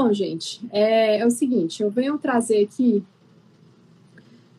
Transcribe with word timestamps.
Bom, 0.00 0.12
gente, 0.12 0.64
é, 0.70 1.18
é, 1.18 1.26
o 1.26 1.30
seguinte, 1.30 1.82
eu 1.82 1.90
venho 1.90 2.16
trazer 2.18 2.62
aqui 2.62 3.02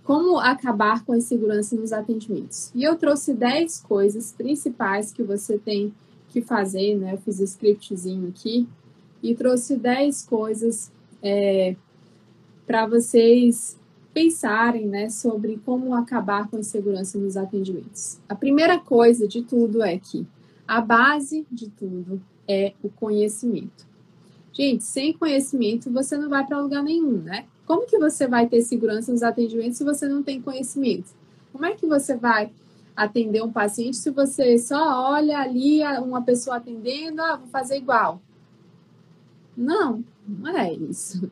como 0.03 0.37
acabar 0.37 1.05
com 1.05 1.13
a 1.13 1.17
insegurança 1.17 1.77
nos 1.77 1.93
atendimentos. 1.93 2.73
E 2.75 2.83
eu 2.83 2.97
trouxe 2.97 3.33
10 3.33 3.79
coisas 3.83 4.33
principais 4.33 5.13
que 5.13 5.23
você 5.23 5.57
tem 5.57 5.93
que 6.27 6.41
fazer, 6.41 6.97
né? 6.97 7.13
Eu 7.13 7.19
fiz 7.19 7.39
o 7.39 7.43
um 7.43 7.45
scriptzinho 7.45 8.27
aqui 8.27 8.67
e 9.23 9.33
trouxe 9.33 9.77
10 9.77 10.23
coisas 10.23 10.91
é, 11.23 11.73
para 12.67 12.85
vocês 12.85 13.79
pensarem 14.13 14.87
né, 14.87 15.07
sobre 15.07 15.57
como 15.65 15.95
acabar 15.95 16.49
com 16.49 16.57
a 16.57 16.59
insegurança 16.59 17.17
nos 17.17 17.37
atendimentos. 17.37 18.19
A 18.27 18.35
primeira 18.35 18.77
coisa 18.77 19.25
de 19.25 19.41
tudo 19.41 19.81
é 19.81 19.97
que 19.97 20.27
a 20.67 20.81
base 20.81 21.47
de 21.49 21.69
tudo 21.69 22.21
é 22.45 22.73
o 22.83 22.89
conhecimento. 22.89 23.88
Gente, 24.59 24.83
sem 24.83 25.13
conhecimento 25.13 25.89
você 25.89 26.17
não 26.17 26.27
vai 26.27 26.45
para 26.45 26.59
lugar 26.59 26.83
nenhum, 26.83 27.21
né? 27.21 27.45
Como 27.65 27.87
que 27.87 27.97
você 27.97 28.27
vai 28.27 28.45
ter 28.45 28.61
segurança 28.61 29.09
nos 29.09 29.23
atendimentos 29.23 29.77
se 29.77 29.85
você 29.85 30.05
não 30.05 30.21
tem 30.21 30.41
conhecimento? 30.41 31.15
Como 31.53 31.65
é 31.65 31.75
que 31.75 31.85
você 31.85 32.17
vai 32.17 32.51
atender 32.93 33.41
um 33.41 33.53
paciente 33.53 33.95
se 33.95 34.09
você 34.09 34.57
só 34.57 35.13
olha 35.13 35.39
ali 35.39 35.81
uma 35.99 36.21
pessoa 36.23 36.57
atendendo, 36.57 37.21
ah, 37.21 37.37
vou 37.37 37.47
fazer 37.47 37.77
igual? 37.77 38.21
Não, 39.55 40.03
não 40.27 40.57
é 40.57 40.73
isso. 40.73 41.31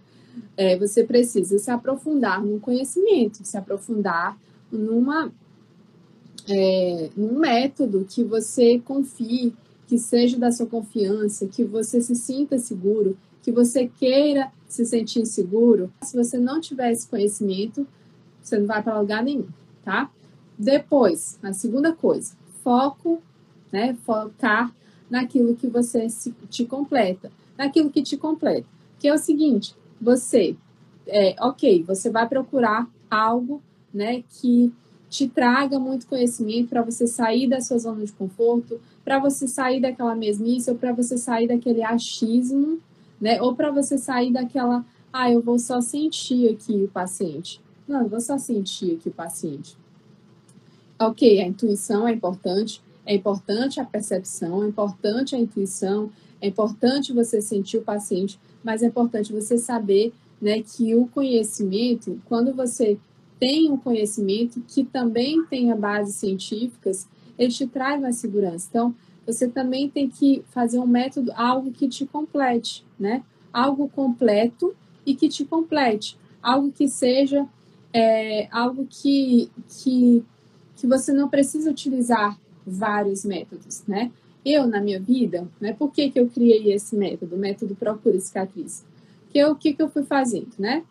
É, 0.55 0.77
você 0.77 1.03
precisa 1.03 1.59
se 1.59 1.69
aprofundar 1.69 2.41
no 2.41 2.61
conhecimento, 2.61 3.43
se 3.43 3.57
aprofundar 3.57 4.37
numa, 4.71 5.33
é, 6.47 7.09
num 7.17 7.39
método 7.39 8.05
que 8.09 8.23
você 8.23 8.79
confie, 8.79 9.53
que 9.87 9.97
seja 9.97 10.37
da 10.37 10.51
sua 10.51 10.65
confiança, 10.65 11.47
que 11.47 11.63
você 11.63 12.01
se 12.01 12.15
sinta 12.15 12.59
seguro, 12.59 13.17
que 13.41 13.51
você 13.51 13.87
queira 13.87 14.51
se 14.67 14.85
sentir 14.85 15.25
seguro. 15.25 15.91
Se 16.03 16.15
você 16.15 16.37
não 16.37 16.59
tiver 16.59 16.91
esse 16.91 17.07
conhecimento, 17.07 17.87
você 18.41 18.59
não 18.59 18.67
vai 18.67 18.83
para 18.83 18.99
lugar 18.99 19.23
nenhum, 19.23 19.47
tá? 19.83 20.11
Depois, 20.57 21.39
a 21.41 21.53
segunda 21.53 21.93
coisa, 21.93 22.35
foco, 22.63 23.21
né? 23.71 23.95
Focar 24.05 24.73
naquilo 25.09 25.55
que 25.55 25.67
você 25.67 26.09
se, 26.09 26.33
te 26.49 26.65
completa, 26.65 27.31
naquilo 27.57 27.89
que 27.89 28.03
te 28.03 28.17
completa. 28.17 28.67
Que 28.99 29.07
é 29.07 29.13
o 29.13 29.17
seguinte, 29.17 29.75
você, 30.01 30.55
é, 31.05 31.35
ok, 31.39 31.83
você 31.83 32.09
vai 32.09 32.27
procurar 32.27 32.87
algo, 33.09 33.61
né, 33.93 34.23
que 34.29 34.73
te 35.09 35.27
traga 35.27 35.79
muito 35.79 36.07
conhecimento 36.07 36.69
para 36.69 36.81
você 36.81 37.07
sair 37.07 37.47
da 37.47 37.61
sua 37.61 37.77
zona 37.77 38.05
de 38.05 38.11
conforto, 38.11 38.79
para 39.03 39.19
você 39.19 39.47
sair 39.47 39.79
daquela 39.79 40.15
mesmice, 40.15 40.69
ou 40.69 40.77
para 40.77 40.91
você 40.91 41.17
sair 41.17 41.47
daquele 41.47 41.83
achismo, 41.83 42.79
né? 43.19 43.41
Ou 43.41 43.55
para 43.55 43.71
você 43.71 43.97
sair 43.97 44.31
daquela, 44.31 44.85
ah, 45.11 45.31
eu 45.31 45.41
vou 45.41 45.57
só 45.57 45.79
sentir 45.81 46.49
aqui 46.49 46.83
o 46.83 46.87
paciente. 46.87 47.61
Não, 47.87 48.01
eu 48.01 48.09
vou 48.09 48.19
só 48.19 48.37
sentir 48.37 48.95
aqui 48.95 49.09
o 49.09 49.13
paciente. 49.13 49.77
Ok, 50.99 51.39
a 51.39 51.47
intuição 51.47 52.07
é 52.07 52.11
importante, 52.11 52.81
é 53.05 53.15
importante 53.15 53.79
a 53.79 53.85
percepção, 53.85 54.63
é 54.63 54.67
importante 54.67 55.35
a 55.35 55.39
intuição, 55.39 56.11
é 56.41 56.47
importante 56.47 57.13
você 57.13 57.41
sentir 57.41 57.77
o 57.77 57.83
paciente, 57.83 58.39
mas 58.63 58.83
é 58.83 58.87
importante 58.87 59.31
você 59.31 59.57
saber 59.57 60.11
né, 60.41 60.61
que 60.61 60.93
o 60.95 61.07
conhecimento, 61.07 62.19
quando 62.25 62.53
você 62.53 62.97
tem 63.39 63.71
um 63.71 63.77
conhecimento 63.77 64.61
que 64.67 64.83
também 64.83 65.45
tenha 65.45 65.75
bases 65.75 66.15
científicas, 66.15 67.07
ele 67.37 67.51
te 67.51 67.67
traz 67.67 68.01
mais 68.01 68.15
segurança. 68.15 68.67
Então, 68.69 68.95
você 69.25 69.47
também 69.47 69.89
tem 69.89 70.09
que 70.09 70.43
fazer 70.49 70.79
um 70.79 70.87
método, 70.87 71.31
algo 71.35 71.71
que 71.71 71.87
te 71.87 72.05
complete, 72.05 72.85
né? 72.99 73.23
Algo 73.51 73.89
completo 73.89 74.75
e 75.05 75.13
que 75.15 75.27
te 75.27 75.45
complete. 75.45 76.17
Algo 76.41 76.71
que 76.71 76.87
seja 76.87 77.47
é, 77.93 78.47
algo 78.51 78.87
que, 78.89 79.51
que, 79.67 80.23
que 80.75 80.87
você 80.87 81.11
não 81.11 81.29
precisa 81.29 81.69
utilizar 81.69 82.39
vários 82.65 83.25
métodos, 83.25 83.83
né? 83.87 84.11
Eu, 84.45 84.65
na 84.65 84.79
minha 84.79 84.99
vida, 84.99 85.47
né? 85.59 85.73
Por 85.73 85.91
que, 85.91 86.09
que 86.09 86.19
eu 86.19 86.27
criei 86.27 86.71
esse 86.71 86.95
método, 86.95 87.35
o 87.35 87.39
método 87.39 87.75
Procura 87.75 88.19
Cicatriz? 88.19 88.85
Que 89.29 89.43
o 89.43 89.55
que, 89.55 89.73
que 89.73 89.81
eu 89.81 89.89
fui 89.89 90.03
fazendo, 90.03 90.51
né? 90.57 90.83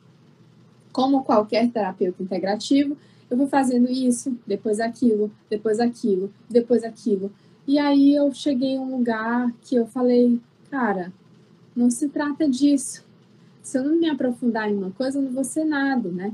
Como 0.96 1.24
qualquer 1.24 1.70
terapeuta 1.70 2.22
integrativo, 2.22 2.96
eu 3.28 3.36
fui 3.36 3.46
fazendo 3.48 3.86
isso, 3.90 4.34
depois 4.46 4.80
aquilo, 4.80 5.30
depois 5.50 5.78
aquilo, 5.78 6.32
depois 6.48 6.82
aquilo. 6.82 7.30
E 7.68 7.78
aí 7.78 8.14
eu 8.14 8.32
cheguei 8.32 8.70
em 8.70 8.78
um 8.78 8.96
lugar 8.96 9.52
que 9.60 9.76
eu 9.76 9.86
falei, 9.86 10.40
cara, 10.70 11.12
não 11.76 11.90
se 11.90 12.08
trata 12.08 12.48
disso. 12.48 13.04
Se 13.62 13.76
eu 13.76 13.84
não 13.84 13.96
me 13.96 14.08
aprofundar 14.08 14.70
em 14.70 14.74
uma 14.74 14.90
coisa, 14.90 15.18
eu 15.18 15.22
não 15.22 15.32
vou 15.32 15.44
ser 15.44 15.66
nada, 15.66 16.08
né? 16.08 16.32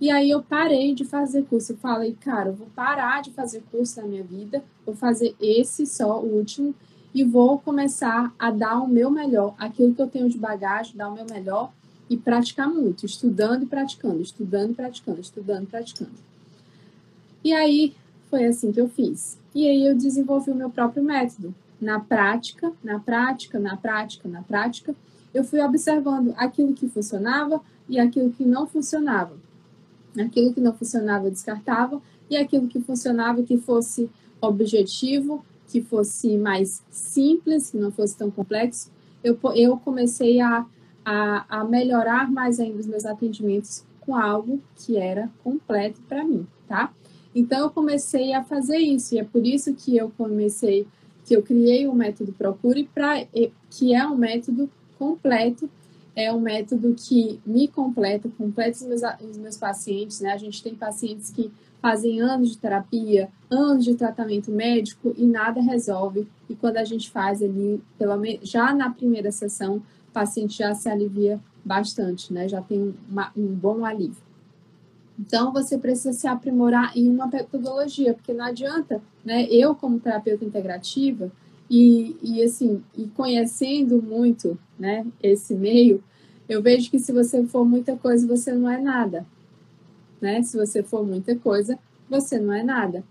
E 0.00 0.12
aí 0.12 0.30
eu 0.30 0.40
parei 0.44 0.94
de 0.94 1.04
fazer 1.04 1.42
curso. 1.46 1.72
Eu 1.72 1.76
falei, 1.78 2.16
cara, 2.20 2.50
eu 2.50 2.54
vou 2.54 2.68
parar 2.76 3.20
de 3.20 3.32
fazer 3.32 3.64
curso 3.68 4.00
na 4.00 4.06
minha 4.06 4.22
vida, 4.22 4.62
vou 4.86 4.94
fazer 4.94 5.34
esse 5.40 5.86
só, 5.86 6.20
o 6.20 6.36
último, 6.36 6.72
e 7.12 7.24
vou 7.24 7.58
começar 7.58 8.32
a 8.38 8.48
dar 8.52 8.78
o 8.78 8.86
meu 8.86 9.10
melhor, 9.10 9.56
aquilo 9.58 9.92
que 9.92 10.00
eu 10.00 10.06
tenho 10.06 10.28
de 10.28 10.38
bagagem, 10.38 10.96
dar 10.96 11.08
o 11.08 11.14
meu 11.14 11.26
melhor 11.28 11.72
e 12.12 12.16
praticar 12.18 12.68
muito, 12.68 13.06
estudando 13.06 13.62
e 13.62 13.66
praticando, 13.66 14.20
estudando 14.20 14.72
e 14.72 14.74
praticando, 14.74 15.18
estudando 15.18 15.62
e 15.62 15.66
praticando. 15.66 16.12
E 17.42 17.54
aí 17.54 17.94
foi 18.28 18.44
assim 18.44 18.70
que 18.70 18.78
eu 18.78 18.86
fiz. 18.86 19.38
E 19.54 19.66
aí 19.66 19.86
eu 19.86 19.96
desenvolvi 19.96 20.50
o 20.50 20.54
meu 20.54 20.68
próprio 20.68 21.02
método. 21.02 21.54
Na 21.80 21.98
prática, 21.98 22.70
na 22.84 23.00
prática, 23.00 23.58
na 23.58 23.78
prática, 23.78 24.28
na 24.28 24.42
prática, 24.42 24.94
eu 25.32 25.42
fui 25.42 25.62
observando 25.62 26.34
aquilo 26.36 26.74
que 26.74 26.86
funcionava 26.86 27.62
e 27.88 27.98
aquilo 27.98 28.30
que 28.30 28.44
não 28.44 28.66
funcionava. 28.66 29.34
Aquilo 30.18 30.52
que 30.52 30.60
não 30.60 30.74
funcionava 30.74 31.28
eu 31.28 31.30
descartava 31.30 32.02
e 32.28 32.36
aquilo 32.36 32.68
que 32.68 32.78
funcionava 32.78 33.42
que 33.42 33.56
fosse 33.56 34.10
objetivo, 34.38 35.42
que 35.66 35.80
fosse 35.80 36.36
mais 36.36 36.82
simples, 36.90 37.70
que 37.70 37.78
não 37.78 37.90
fosse 37.90 38.18
tão 38.18 38.30
complexo, 38.30 38.90
eu, 39.24 39.38
eu 39.54 39.78
comecei 39.78 40.42
a 40.42 40.66
a, 41.04 41.60
a 41.60 41.64
melhorar 41.64 42.30
mais 42.30 42.60
ainda 42.60 42.78
os 42.78 42.86
meus 42.86 43.04
atendimentos 43.04 43.84
com 44.00 44.16
algo 44.16 44.60
que 44.76 44.96
era 44.96 45.30
completo 45.42 46.00
para 46.08 46.24
mim, 46.24 46.46
tá? 46.68 46.92
Então 47.34 47.60
eu 47.60 47.70
comecei 47.70 48.34
a 48.34 48.42
fazer 48.42 48.78
isso 48.78 49.14
e 49.14 49.18
é 49.18 49.24
por 49.24 49.46
isso 49.46 49.74
que 49.74 49.96
eu 49.96 50.12
comecei, 50.16 50.86
que 51.24 51.34
eu 51.34 51.42
criei 51.42 51.86
o 51.86 51.94
método 51.94 52.32
Procure 52.32 52.88
para 52.92 53.24
que 53.70 53.94
é 53.94 54.06
um 54.06 54.16
método 54.16 54.68
completo, 54.98 55.68
é 56.14 56.32
um 56.32 56.40
método 56.40 56.94
que 56.94 57.40
me 57.46 57.68
completa, 57.68 58.28
completa 58.36 58.76
os 58.76 58.82
meus, 58.82 59.02
os 59.30 59.38
meus 59.38 59.56
pacientes, 59.56 60.20
né? 60.20 60.32
A 60.32 60.36
gente 60.36 60.62
tem 60.62 60.74
pacientes 60.74 61.30
que 61.30 61.50
fazem 61.80 62.20
anos 62.20 62.50
de 62.50 62.58
terapia, 62.58 63.30
anos 63.50 63.84
de 63.84 63.94
tratamento 63.94 64.50
médico 64.52 65.14
e 65.16 65.24
nada 65.24 65.60
resolve. 65.60 66.28
E 66.48 66.54
quando 66.54 66.76
a 66.76 66.84
gente 66.84 67.10
faz 67.10 67.42
ali, 67.42 67.82
já 68.42 68.74
na 68.74 68.90
primeira 68.90 69.32
sessão, 69.32 69.82
o 70.12 70.14
paciente 70.14 70.58
já 70.58 70.74
se 70.74 70.88
alivia 70.88 71.40
bastante, 71.64 72.32
né? 72.32 72.46
Já 72.46 72.60
tem 72.60 72.94
uma, 73.08 73.32
um 73.34 73.46
bom 73.46 73.84
alívio. 73.84 74.22
Então, 75.18 75.52
você 75.52 75.78
precisa 75.78 76.12
se 76.12 76.26
aprimorar 76.26 76.96
em 76.96 77.08
uma 77.08 77.26
metodologia, 77.26 78.12
porque 78.12 78.32
não 78.32 78.44
adianta, 78.44 79.00
né? 79.24 79.46
Eu, 79.50 79.74
como 79.74 79.98
terapeuta 79.98 80.44
integrativa, 80.44 81.30
e, 81.70 82.16
e 82.22 82.42
assim, 82.42 82.82
e 82.94 83.06
conhecendo 83.06 84.02
muito, 84.02 84.58
né, 84.78 85.06
esse 85.22 85.54
meio, 85.54 86.04
eu 86.46 86.60
vejo 86.60 86.90
que 86.90 86.98
se 86.98 87.12
você 87.12 87.46
for 87.46 87.64
muita 87.64 87.96
coisa, 87.96 88.26
você 88.26 88.52
não 88.52 88.68
é 88.68 88.78
nada, 88.78 89.24
né? 90.20 90.42
Se 90.42 90.54
você 90.54 90.82
for 90.82 91.02
muita 91.02 91.34
coisa, 91.34 91.78
você 92.10 92.38
não 92.38 92.52
é 92.52 92.62
nada. 92.62 93.02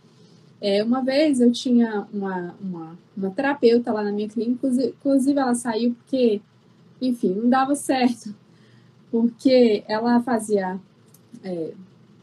É, 0.62 0.84
uma 0.84 1.02
vez 1.02 1.42
eu 1.42 1.52
tinha 1.52 2.06
uma, 2.14 2.56
uma, 2.62 3.00
uma 3.18 3.32
terapeuta 3.32 3.92
lá 3.92 4.04
na 4.04 4.12
minha 4.12 4.30
clínica, 4.30 4.68
inclusive 4.68 5.40
ela 5.40 5.56
saiu 5.56 5.96
porque 5.96 6.40
enfim, 7.02 7.34
não 7.34 7.50
dava 7.50 7.76
certo, 7.76 8.34
porque 9.10 9.84
ela 9.88 10.22
fazia, 10.22 10.80
é, 11.44 11.74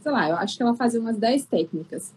sei 0.01 0.13
lá, 0.13 0.29
eu 0.29 0.37
acho 0.37 0.57
que 0.57 0.63
ela 0.63 0.75
fazia 0.75 1.01
umas 1.01 1.17
10 1.17 1.45
técnicas. 1.45 2.13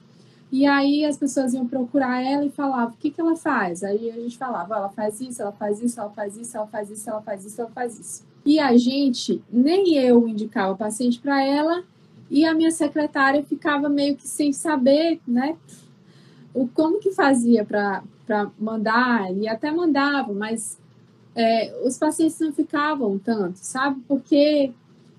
E 0.52 0.66
aí 0.66 1.06
as 1.06 1.18
pessoas 1.18 1.54
iam 1.54 1.66
procurar 1.66 2.22
ela 2.22 2.46
e 2.46 2.50
falavam, 2.50 2.94
o 2.94 2.98
que, 2.98 3.10
que 3.10 3.22
ela 3.22 3.38
faz? 3.38 3.84
Aí 3.84 4.12
a 4.12 4.16
gente 4.16 4.38
falava, 4.38 4.76
ela 4.76 4.90
faz 4.90 5.22
isso, 5.22 5.42
ela 5.42 5.54
faz 5.54 5.82
isso, 5.82 6.00
ela 6.00 6.10
faz 6.10 6.36
isso, 6.36 6.58
ela 6.58 6.68
faz 6.68 6.90
isso, 6.90 7.10
ela 7.10 7.22
faz 7.22 7.46
isso, 7.46 7.62
ela 7.62 7.70
faz 7.70 8.00
isso. 8.00 8.24
E 8.46 8.60
a 8.60 8.76
gente, 8.76 9.42
nem 9.52 9.96
eu 9.96 10.28
indicava 10.28 10.74
o 10.74 10.78
paciente 10.78 11.20
para 11.20 11.42
ela, 11.42 11.84
e 12.30 12.46
a 12.46 12.54
minha 12.54 12.72
secretária 12.72 13.44
ficava 13.44 13.88
meio 13.88 14.16
que 14.18 14.28
sem 14.28 14.52
saber, 14.52 15.22
né? 15.26 15.56
O 16.54 16.68
como 16.68 17.00
que 17.00 17.12
fazia 17.12 17.64
para 17.64 18.04
mandar, 18.60 19.34
e 19.34 19.48
até 19.48 19.72
mandava, 19.72 20.34
mas 20.34 20.81
é, 21.36 21.74
os 21.84 21.98
pacientes 21.98 22.40
não 22.40 22.52
ficavam 22.52 23.18
tanto, 23.18 23.58
sabe? 23.58 24.02
Porque 24.08 24.72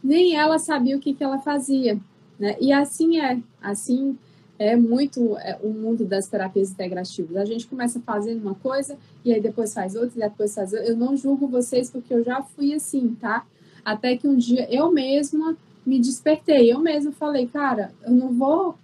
nem 0.03 0.37
ela 0.37 0.59
sabia 0.59 0.97
o 0.97 1.01
que, 1.01 1.15
que 1.15 1.25
ela 1.25 1.39
fazia. 1.39 1.99
Né? 2.39 2.57
E 2.61 2.73
assim 2.73 3.21
é, 3.21 3.39
assim 3.61 4.19
é 4.59 4.77
muito 4.77 5.37
é, 5.39 5.59
o 5.63 5.71
mundo 5.71 6.05
das 6.05 6.27
terapias 6.27 6.71
integrativas. 6.71 7.37
A 7.37 7.45
gente 7.45 7.67
começa 7.67 8.01
fazendo 8.01 8.43
uma 8.43 8.55
coisa 8.55 8.97
e 9.25 9.33
aí 9.33 9.41
depois 9.41 9.73
faz 9.73 9.95
outra, 9.95 10.19
e 10.19 10.29
depois 10.29 10.55
faz 10.55 10.73
outra. 10.73 10.89
Eu 10.89 10.97
não 10.97 11.17
julgo 11.17 11.47
vocês 11.47 11.91
porque 11.91 12.13
eu 12.13 12.23
já 12.25 12.43
fui 12.43 12.75
assim, 12.75 13.17
tá? 13.21 13.47
Até 13.85 14.17
que 14.17 14.29
um 14.29 14.37
dia 14.37 14.69
eu 14.71 14.93
mesma 14.93 15.57
me 15.85 15.99
despertei, 15.99 16.73
eu 16.73 16.79
mesma 16.79 17.11
falei, 17.11 17.47
cara, 17.49 17.93
eu 18.05 18.13
não 18.13 18.33
vou 18.33 18.77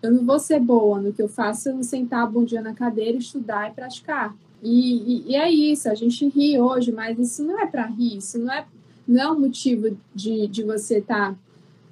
eu 0.00 0.12
não 0.12 0.24
vou 0.24 0.38
ser 0.38 0.60
boa 0.60 1.00
no 1.00 1.12
que 1.12 1.20
eu 1.20 1.28
faço 1.28 1.62
se 1.62 1.68
eu 1.70 1.74
não 1.74 1.82
sentar 1.82 2.30
bom 2.30 2.44
dia 2.44 2.62
na 2.62 2.72
cadeira, 2.72 3.18
estudar 3.18 3.68
e 3.68 3.74
praticar. 3.74 4.34
E, 4.62 4.96
e, 4.96 5.32
e, 5.32 5.36
é 5.36 5.50
isso, 5.50 5.88
a 5.88 5.94
gente 5.94 6.28
ri 6.28 6.60
hoje, 6.60 6.90
mas 6.90 7.18
isso 7.18 7.44
não 7.44 7.60
é 7.60 7.66
para 7.66 7.86
rir, 7.86 8.16
isso 8.18 8.38
não 8.38 8.52
é, 8.52 8.66
não 9.06 9.22
é 9.22 9.30
um 9.30 9.40
motivo 9.40 9.96
de, 10.14 10.46
de 10.48 10.62
você 10.62 10.98
estar. 10.98 11.32
Tá, 11.32 11.38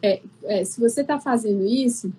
é, 0.03 0.21
é, 0.45 0.65
se 0.65 0.81
você 0.81 1.01
está 1.01 1.19
fazendo 1.19 1.65
isso, 1.65 2.13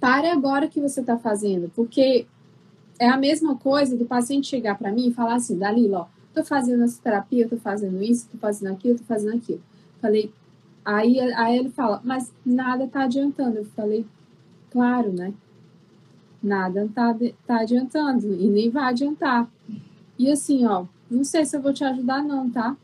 pare 0.00 0.28
agora 0.28 0.68
que 0.68 0.80
você 0.80 1.00
está 1.00 1.16
fazendo, 1.16 1.70
porque 1.74 2.26
é 2.98 3.08
a 3.08 3.16
mesma 3.16 3.56
coisa 3.56 3.96
do 3.96 4.04
paciente 4.04 4.48
chegar 4.48 4.76
para 4.76 4.92
mim 4.92 5.08
e 5.08 5.14
falar 5.14 5.36
assim: 5.36 5.56
Dalila, 5.56 6.00
ó, 6.00 6.06
tô 6.34 6.44
fazendo 6.44 6.84
essa 6.84 7.00
terapia, 7.00 7.48
tô 7.48 7.56
fazendo 7.56 8.02
isso, 8.02 8.28
tô 8.30 8.38
fazendo 8.38 8.72
aquilo, 8.72 8.98
tô 8.98 9.04
fazendo 9.04 9.36
aquilo. 9.36 9.62
Falei, 10.00 10.32
aí, 10.84 11.20
aí 11.20 11.58
ele 11.58 11.70
fala, 11.70 12.00
mas 12.04 12.32
nada 12.44 12.86
tá 12.88 13.04
adiantando. 13.04 13.58
Eu 13.58 13.64
falei, 13.64 14.04
claro, 14.70 15.12
né? 15.12 15.32
Nada 16.42 16.88
tá, 16.94 17.16
tá 17.46 17.60
adiantando 17.60 18.34
e 18.34 18.48
nem 18.48 18.70
vai 18.70 18.84
adiantar. 18.84 19.48
E 20.18 20.30
assim, 20.30 20.66
ó, 20.66 20.86
não 21.10 21.24
sei 21.24 21.44
se 21.44 21.56
eu 21.56 21.62
vou 21.62 21.72
te 21.72 21.84
ajudar 21.84 22.22
não, 22.22 22.50
tá? 22.50 22.76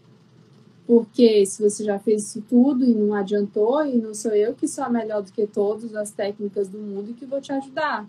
Porque 0.86 1.44
se 1.44 1.62
você 1.62 1.84
já 1.84 1.98
fez 1.98 2.28
isso 2.28 2.42
tudo 2.48 2.84
e 2.84 2.94
não 2.94 3.12
adiantou, 3.12 3.84
e 3.84 3.98
não 3.98 4.14
sou 4.14 4.32
eu 4.32 4.54
que 4.54 4.66
sou 4.66 4.88
melhor 4.88 5.22
do 5.22 5.32
que 5.32 5.46
todas 5.46 5.94
as 5.94 6.10
técnicas 6.10 6.68
do 6.68 6.78
mundo 6.78 7.10
e 7.10 7.14
que 7.14 7.26
vou 7.26 7.40
te 7.40 7.52
ajudar. 7.52 8.08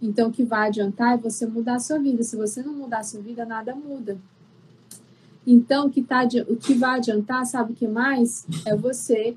Então, 0.00 0.28
o 0.28 0.32
que 0.32 0.44
vai 0.44 0.68
adiantar 0.68 1.14
é 1.14 1.16
você 1.16 1.46
mudar 1.46 1.76
a 1.76 1.80
sua 1.80 1.98
vida. 1.98 2.22
Se 2.22 2.36
você 2.36 2.62
não 2.62 2.72
mudar 2.72 2.98
a 2.98 3.04
sua 3.04 3.20
vida, 3.20 3.44
nada 3.44 3.74
muda. 3.74 4.18
Então, 5.46 5.86
o 5.86 5.90
que, 5.90 6.02
tá, 6.02 6.24
o 6.48 6.56
que 6.56 6.74
vai 6.74 6.98
adiantar, 6.98 7.46
sabe 7.46 7.72
o 7.72 7.74
que 7.74 7.88
mais? 7.88 8.46
É 8.66 8.76
você. 8.76 9.36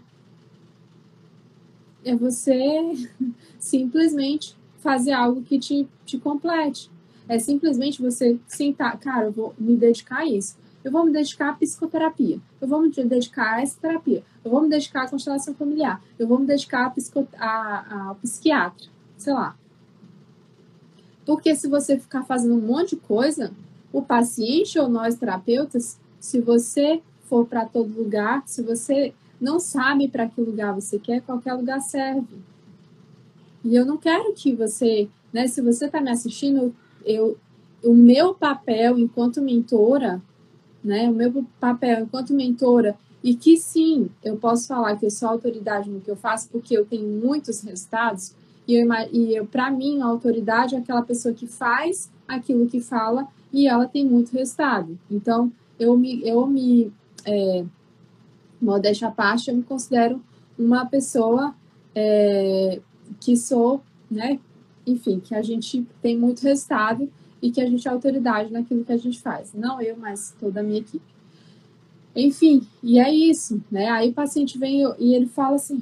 É 2.03 2.15
você 2.15 3.09
simplesmente 3.57 4.55
fazer 4.81 5.11
algo 5.11 5.41
que 5.41 5.57
te, 5.57 5.87
te 6.05 6.17
complete. 6.17 6.89
É 7.27 7.39
simplesmente 7.39 8.01
você 8.01 8.37
sentar, 8.47 8.99
cara, 8.99 9.25
eu 9.27 9.31
vou 9.31 9.53
me 9.57 9.75
dedicar 9.75 10.19
a 10.19 10.25
isso. 10.25 10.57
Eu 10.83 10.91
vou 10.91 11.05
me 11.05 11.11
dedicar 11.11 11.51
à 11.51 11.53
psicoterapia. 11.53 12.39
Eu 12.59 12.67
vou 12.67 12.81
me 12.81 12.89
dedicar 12.89 13.55
a 13.55 13.61
essa 13.61 13.79
terapia. 13.79 14.23
Eu 14.43 14.51
vou 14.51 14.61
me 14.61 14.69
dedicar 14.69 15.03
à 15.03 15.09
constelação 15.09 15.53
familiar. 15.53 16.01
Eu 16.17 16.27
vou 16.27 16.39
me 16.39 16.47
dedicar 16.47 16.93
psico, 16.93 17.27
a, 17.37 18.09
a 18.09 18.15
psiquiatra. 18.15 18.87
Sei 19.17 19.31
lá. 19.31 19.55
Porque 21.25 21.55
se 21.55 21.67
você 21.67 21.99
ficar 21.99 22.23
fazendo 22.23 22.55
um 22.55 22.61
monte 22.61 22.95
de 22.95 23.01
coisa, 23.01 23.51
o 23.93 24.01
paciente 24.01 24.79
ou 24.79 24.89
nós 24.89 25.15
terapeutas, 25.15 25.99
se 26.19 26.41
você 26.41 27.01
for 27.29 27.45
para 27.45 27.65
todo 27.65 27.95
lugar, 27.95 28.43
se 28.47 28.63
você 28.63 29.13
não 29.39 29.59
sabe 29.59 30.07
para 30.07 30.27
que 30.27 30.41
lugar 30.41 30.73
você 30.73 30.97
quer, 30.97 31.21
qualquer 31.21 31.53
lugar 31.53 31.79
serve. 31.79 32.27
E 33.63 33.75
eu 33.75 33.85
não 33.85 33.97
quero 33.97 34.33
que 34.33 34.53
você, 34.53 35.07
né, 35.31 35.47
se 35.47 35.61
você 35.61 35.85
está 35.85 36.01
me 36.01 36.09
assistindo, 36.09 36.73
eu, 37.05 37.37
o 37.83 37.93
meu 37.93 38.33
papel 38.33 38.97
enquanto 38.97 39.41
mentora, 39.41 40.21
né, 40.83 41.09
o 41.09 41.13
meu 41.13 41.45
papel 41.59 42.03
enquanto 42.03 42.33
mentora, 42.33 42.97
e 43.23 43.35
que 43.35 43.55
sim, 43.57 44.09
eu 44.23 44.37
posso 44.37 44.67
falar 44.67 44.95
que 44.95 45.05
eu 45.05 45.11
sou 45.11 45.29
autoridade 45.29 45.89
no 45.89 46.01
que 46.01 46.09
eu 46.09 46.15
faço, 46.15 46.49
porque 46.49 46.75
eu 46.75 46.85
tenho 46.85 47.07
muitos 47.07 47.61
resultados, 47.61 48.33
e, 48.67 48.75
eu, 48.75 48.87
e 49.11 49.35
eu, 49.35 49.45
para 49.45 49.69
mim, 49.69 50.01
a 50.01 50.05
autoridade 50.05 50.75
é 50.75 50.79
aquela 50.79 51.01
pessoa 51.01 51.33
que 51.33 51.47
faz 51.47 52.09
aquilo 52.27 52.67
que 52.67 52.79
fala 52.79 53.27
e 53.51 53.67
ela 53.67 53.87
tem 53.87 54.05
muito 54.05 54.31
resultado. 54.31 54.97
Então, 55.09 55.51
eu 55.79 55.97
me, 55.97 56.25
eu 56.27 56.45
me 56.47 56.91
é, 57.25 57.65
modéstia 58.61 59.07
à 59.07 59.11
parte, 59.11 59.49
eu 59.49 59.55
me 59.55 59.63
considero 59.63 60.21
uma 60.57 60.85
pessoa 60.85 61.53
é, 61.93 62.79
que 63.19 63.35
sou, 63.35 63.81
né, 64.09 64.39
enfim, 64.85 65.19
que 65.19 65.35
a 65.35 65.41
gente 65.41 65.85
tem 66.01 66.17
muito 66.17 66.41
resultado 66.41 67.09
e 67.41 67.51
que 67.51 67.61
a 67.61 67.65
gente 67.65 67.87
é 67.87 67.91
autoridade 67.91 68.51
naquilo 68.51 68.85
que 68.85 68.91
a 68.91 68.97
gente 68.97 69.19
faz. 69.19 69.53
Não 69.53 69.81
eu, 69.81 69.97
mas 69.97 70.35
toda 70.39 70.59
a 70.59 70.63
minha 70.63 70.79
equipe. 70.79 71.11
Enfim, 72.15 72.67
e 72.83 72.99
é 72.99 73.11
isso, 73.13 73.61
né? 73.71 73.89
Aí 73.89 74.09
o 74.09 74.13
paciente 74.13 74.57
vem 74.57 74.81
e 74.99 75.15
ele 75.15 75.27
fala 75.27 75.55
assim, 75.55 75.81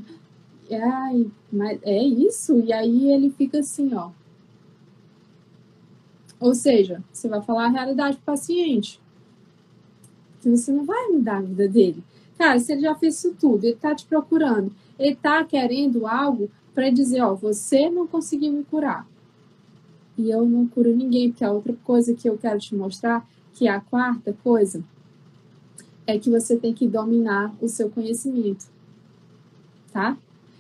ai, 0.72 1.30
mas 1.52 1.80
é 1.84 2.04
isso? 2.04 2.60
E 2.60 2.72
aí 2.72 3.12
ele 3.12 3.30
fica 3.32 3.60
assim, 3.60 3.94
ó. 3.94 4.12
Ou 6.40 6.54
seja, 6.56 7.04
você 7.12 7.28
vai 7.28 7.42
falar 7.42 7.66
a 7.66 7.70
realidade 7.70 8.16
pro 8.18 8.25
paciente. 8.25 9.00
Que 10.42 10.50
você 10.50 10.72
não 10.72 10.86
vai 10.86 11.08
mudar 11.08 11.38
a 11.38 11.42
vida 11.42 11.68
dele. 11.68 12.04
Cara, 12.39 12.57
se 12.57 12.71
ele 12.71 12.83
já 12.83 12.95
fez 12.95 13.18
isso 13.18 13.36
tudo, 13.38 13.65
ele 13.65 13.75
tá 13.75 13.94
te 13.94 14.06
procurando, 14.06 14.71
ele 14.97 15.13
tá 15.13 15.44
querendo 15.44 16.07
algo 16.07 16.50
para 16.74 16.89
dizer, 16.89 17.21
ó, 17.21 17.36
você 17.36 17.89
não 17.89 18.07
conseguiu 18.07 18.53
me 18.53 18.63
curar. 18.63 19.06
E 20.18 20.31
eu 20.31 20.45
não 20.45 20.65
curo 20.65 20.95
ninguém, 20.95 21.30
porque 21.30 21.44
a 21.44 21.51
outra 21.51 21.75
coisa 21.83 22.13
que 22.13 22.30
eu 22.30 22.38
quero 22.38 22.57
te 22.57 22.74
mostrar, 22.74 23.27
que 23.53 23.68
é 23.68 23.71
a 23.71 23.81
quarta 23.81 24.33
coisa, 24.41 24.81
é 26.07 26.18
que 26.18 26.30
você 26.30 26.56
tem 26.56 26.74
que 26.74 26.88
dominar 26.88 27.53
o 27.62 27.68
seu 27.68 27.89
conhecimento, 27.89 28.68
tá? 29.91 30.18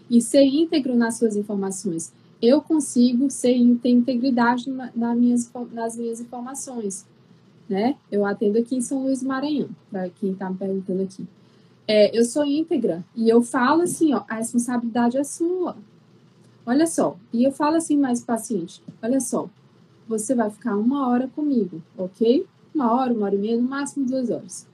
E 0.09 0.21
ser 0.21 0.43
íntegro 0.43 0.97
nas 0.97 1.17
suas 1.17 1.37
informações. 1.37 2.11
Eu 2.41 2.61
consigo 2.61 3.31
ser, 3.31 3.57
ter 3.81 3.89
integridade 3.89 4.69
na, 4.69 5.15
minhas, 5.15 5.49
nas 5.71 5.95
minhas 5.95 6.19
informações, 6.19 7.05
né? 7.69 7.95
Eu 8.11 8.25
atendo 8.25 8.57
aqui 8.59 8.75
em 8.75 8.81
São 8.81 9.03
Luís 9.03 9.21
do 9.21 9.29
Maranhão, 9.29 9.69
para 9.89 10.09
quem 10.09 10.31
está 10.33 10.49
me 10.49 10.57
perguntando 10.57 11.03
aqui. 11.03 11.25
É, 11.91 12.15
eu 12.15 12.23
sou 12.23 12.45
íntegra 12.45 13.03
e 13.15 13.27
eu 13.27 13.41
falo 13.41 13.81
assim, 13.81 14.13
ó, 14.13 14.23
a 14.29 14.35
responsabilidade 14.35 15.17
é 15.17 15.23
sua. 15.23 15.75
Olha 16.63 16.85
só, 16.85 17.17
e 17.33 17.43
eu 17.43 17.51
falo 17.51 17.77
assim 17.77 17.97
mais 17.97 18.23
paciente: 18.23 18.79
olha 19.01 19.19
só, 19.19 19.49
você 20.07 20.35
vai 20.35 20.51
ficar 20.51 20.77
uma 20.77 21.09
hora 21.09 21.27
comigo, 21.29 21.81
ok? 21.97 22.45
Uma 22.75 22.93
hora, 22.93 23.11
uma 23.11 23.25
hora 23.25 23.33
e 23.33 23.39
meia, 23.39 23.57
no 23.57 23.67
máximo 23.67 24.05
duas 24.05 24.29
horas. 24.29 24.67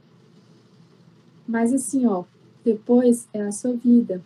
Mas 1.47 1.71
assim, 1.71 2.06
ó, 2.06 2.25
depois 2.65 3.29
é 3.33 3.44
a 3.44 3.51
sua 3.53 3.71
vida. 3.71 4.21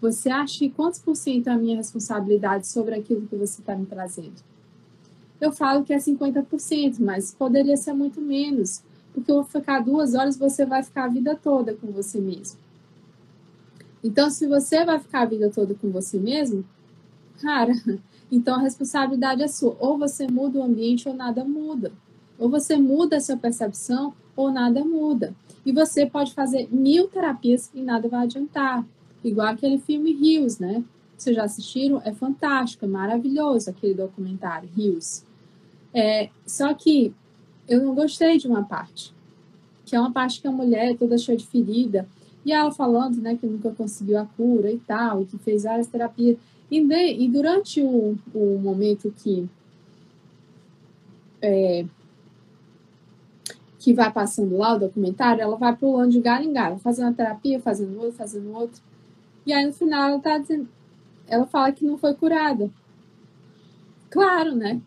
Você 0.00 0.30
acha 0.30 0.60
que 0.60 0.70
quantos 0.70 1.00
por 1.00 1.14
cento 1.14 1.48
é 1.48 1.52
a 1.52 1.58
minha 1.58 1.76
responsabilidade 1.76 2.68
sobre 2.68 2.94
aquilo 2.94 3.26
que 3.26 3.36
você 3.36 3.60
está 3.60 3.76
me 3.76 3.84
trazendo? 3.84 4.42
Eu 5.38 5.52
falo 5.52 5.84
que 5.84 5.92
é 5.92 5.98
50%, 5.98 7.00
mas 7.00 7.34
poderia 7.34 7.76
ser 7.76 7.92
muito 7.92 8.18
menos, 8.18 8.82
porque 9.12 9.30
eu 9.30 9.36
vou 9.36 9.44
ficar 9.44 9.80
duas 9.80 10.14
horas, 10.14 10.36
você 10.36 10.64
vai 10.64 10.82
ficar 10.82 11.04
a 11.04 11.08
vida 11.08 11.34
toda 11.36 11.74
com 11.74 11.88
você 11.88 12.20
mesmo. 12.20 12.58
Então, 14.02 14.30
se 14.30 14.46
você 14.46 14.84
vai 14.84 14.98
ficar 14.98 15.22
a 15.22 15.26
vida 15.26 15.50
toda 15.50 15.74
com 15.74 15.90
você 15.90 16.18
mesmo, 16.18 16.64
Cara, 17.40 17.72
então 18.30 18.56
a 18.56 18.62
responsabilidade 18.62 19.42
é 19.42 19.48
sua. 19.48 19.76
Ou 19.78 19.98
você 19.98 20.26
muda 20.26 20.58
o 20.58 20.62
ambiente 20.62 21.08
ou 21.08 21.14
nada 21.14 21.44
muda. 21.44 21.92
Ou 22.38 22.48
você 22.48 22.76
muda 22.76 23.16
a 23.16 23.20
sua 23.20 23.36
percepção 23.36 24.14
ou 24.36 24.50
nada 24.50 24.84
muda. 24.84 25.34
E 25.64 25.72
você 25.72 26.06
pode 26.06 26.32
fazer 26.34 26.68
mil 26.70 27.08
terapias 27.08 27.70
e 27.74 27.82
nada 27.82 28.08
vai 28.08 28.24
adiantar. 28.24 28.84
Igual 29.24 29.48
aquele 29.48 29.78
filme 29.78 30.12
Rios, 30.12 30.58
né? 30.58 30.84
Vocês 31.16 31.34
já 31.34 31.44
assistiram? 31.44 32.00
É 32.04 32.12
fantástico, 32.12 32.84
é 32.84 32.88
maravilhoso 32.88 33.70
aquele 33.70 33.94
documentário, 33.94 34.68
Rios. 34.76 35.24
É, 35.92 36.30
só 36.46 36.72
que 36.74 37.12
eu 37.68 37.82
não 37.82 37.94
gostei 37.94 38.38
de 38.38 38.48
uma 38.48 38.64
parte, 38.64 39.14
que 39.84 39.94
é 39.94 40.00
uma 40.00 40.12
parte 40.12 40.40
que 40.40 40.48
a 40.48 40.52
mulher 40.52 40.92
é 40.92 40.94
toda 40.94 41.18
cheia 41.18 41.36
de 41.36 41.46
ferida, 41.46 42.08
e 42.44 42.52
ela 42.52 42.70
falando, 42.70 43.20
né, 43.20 43.36
que 43.36 43.46
nunca 43.46 43.70
conseguiu 43.70 44.18
a 44.18 44.24
cura 44.24 44.70
e 44.70 44.78
tal, 44.78 45.22
e 45.22 45.26
que 45.26 45.36
fez 45.38 45.64
várias 45.64 45.86
terapias. 45.86 46.36
E, 46.70 46.84
de, 46.84 47.12
e 47.12 47.28
durante 47.28 47.80
o, 47.82 48.16
o 48.34 48.58
momento 48.58 49.12
que 49.16 49.48
é, 51.42 51.84
que 53.78 53.94
vai 53.94 54.12
passando 54.12 54.56
lá 54.56 54.74
o 54.74 54.78
documentário, 54.78 55.40
ela 55.40 55.56
vai 55.56 55.74
pulando 55.74 56.10
de 56.10 56.20
galho 56.20 56.44
em 56.44 56.52
galho, 56.52 56.78
fazendo 56.78 57.06
uma 57.06 57.14
terapia, 57.14 57.60
fazendo 57.60 57.96
outro, 57.98 58.12
fazendo 58.12 58.52
outro. 58.52 58.82
E 59.46 59.52
aí 59.52 59.64
no 59.64 59.72
final 59.72 60.10
ela 60.10 60.20
tá 60.20 60.36
dizendo, 60.36 60.68
ela 61.26 61.46
fala 61.46 61.72
que 61.72 61.84
não 61.84 61.96
foi 61.96 62.14
curada. 62.14 62.70
Claro, 64.10 64.54
né? 64.54 64.80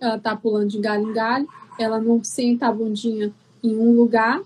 Ela 0.00 0.18
tá 0.18 0.36
pulando 0.36 0.68
de 0.68 0.78
galho 0.78 1.10
em 1.10 1.12
galho, 1.12 1.48
ela 1.78 2.00
não 2.00 2.22
senta 2.22 2.68
a 2.68 2.72
bundinha 2.72 3.32
em 3.62 3.76
um 3.76 3.92
lugar, 3.92 4.42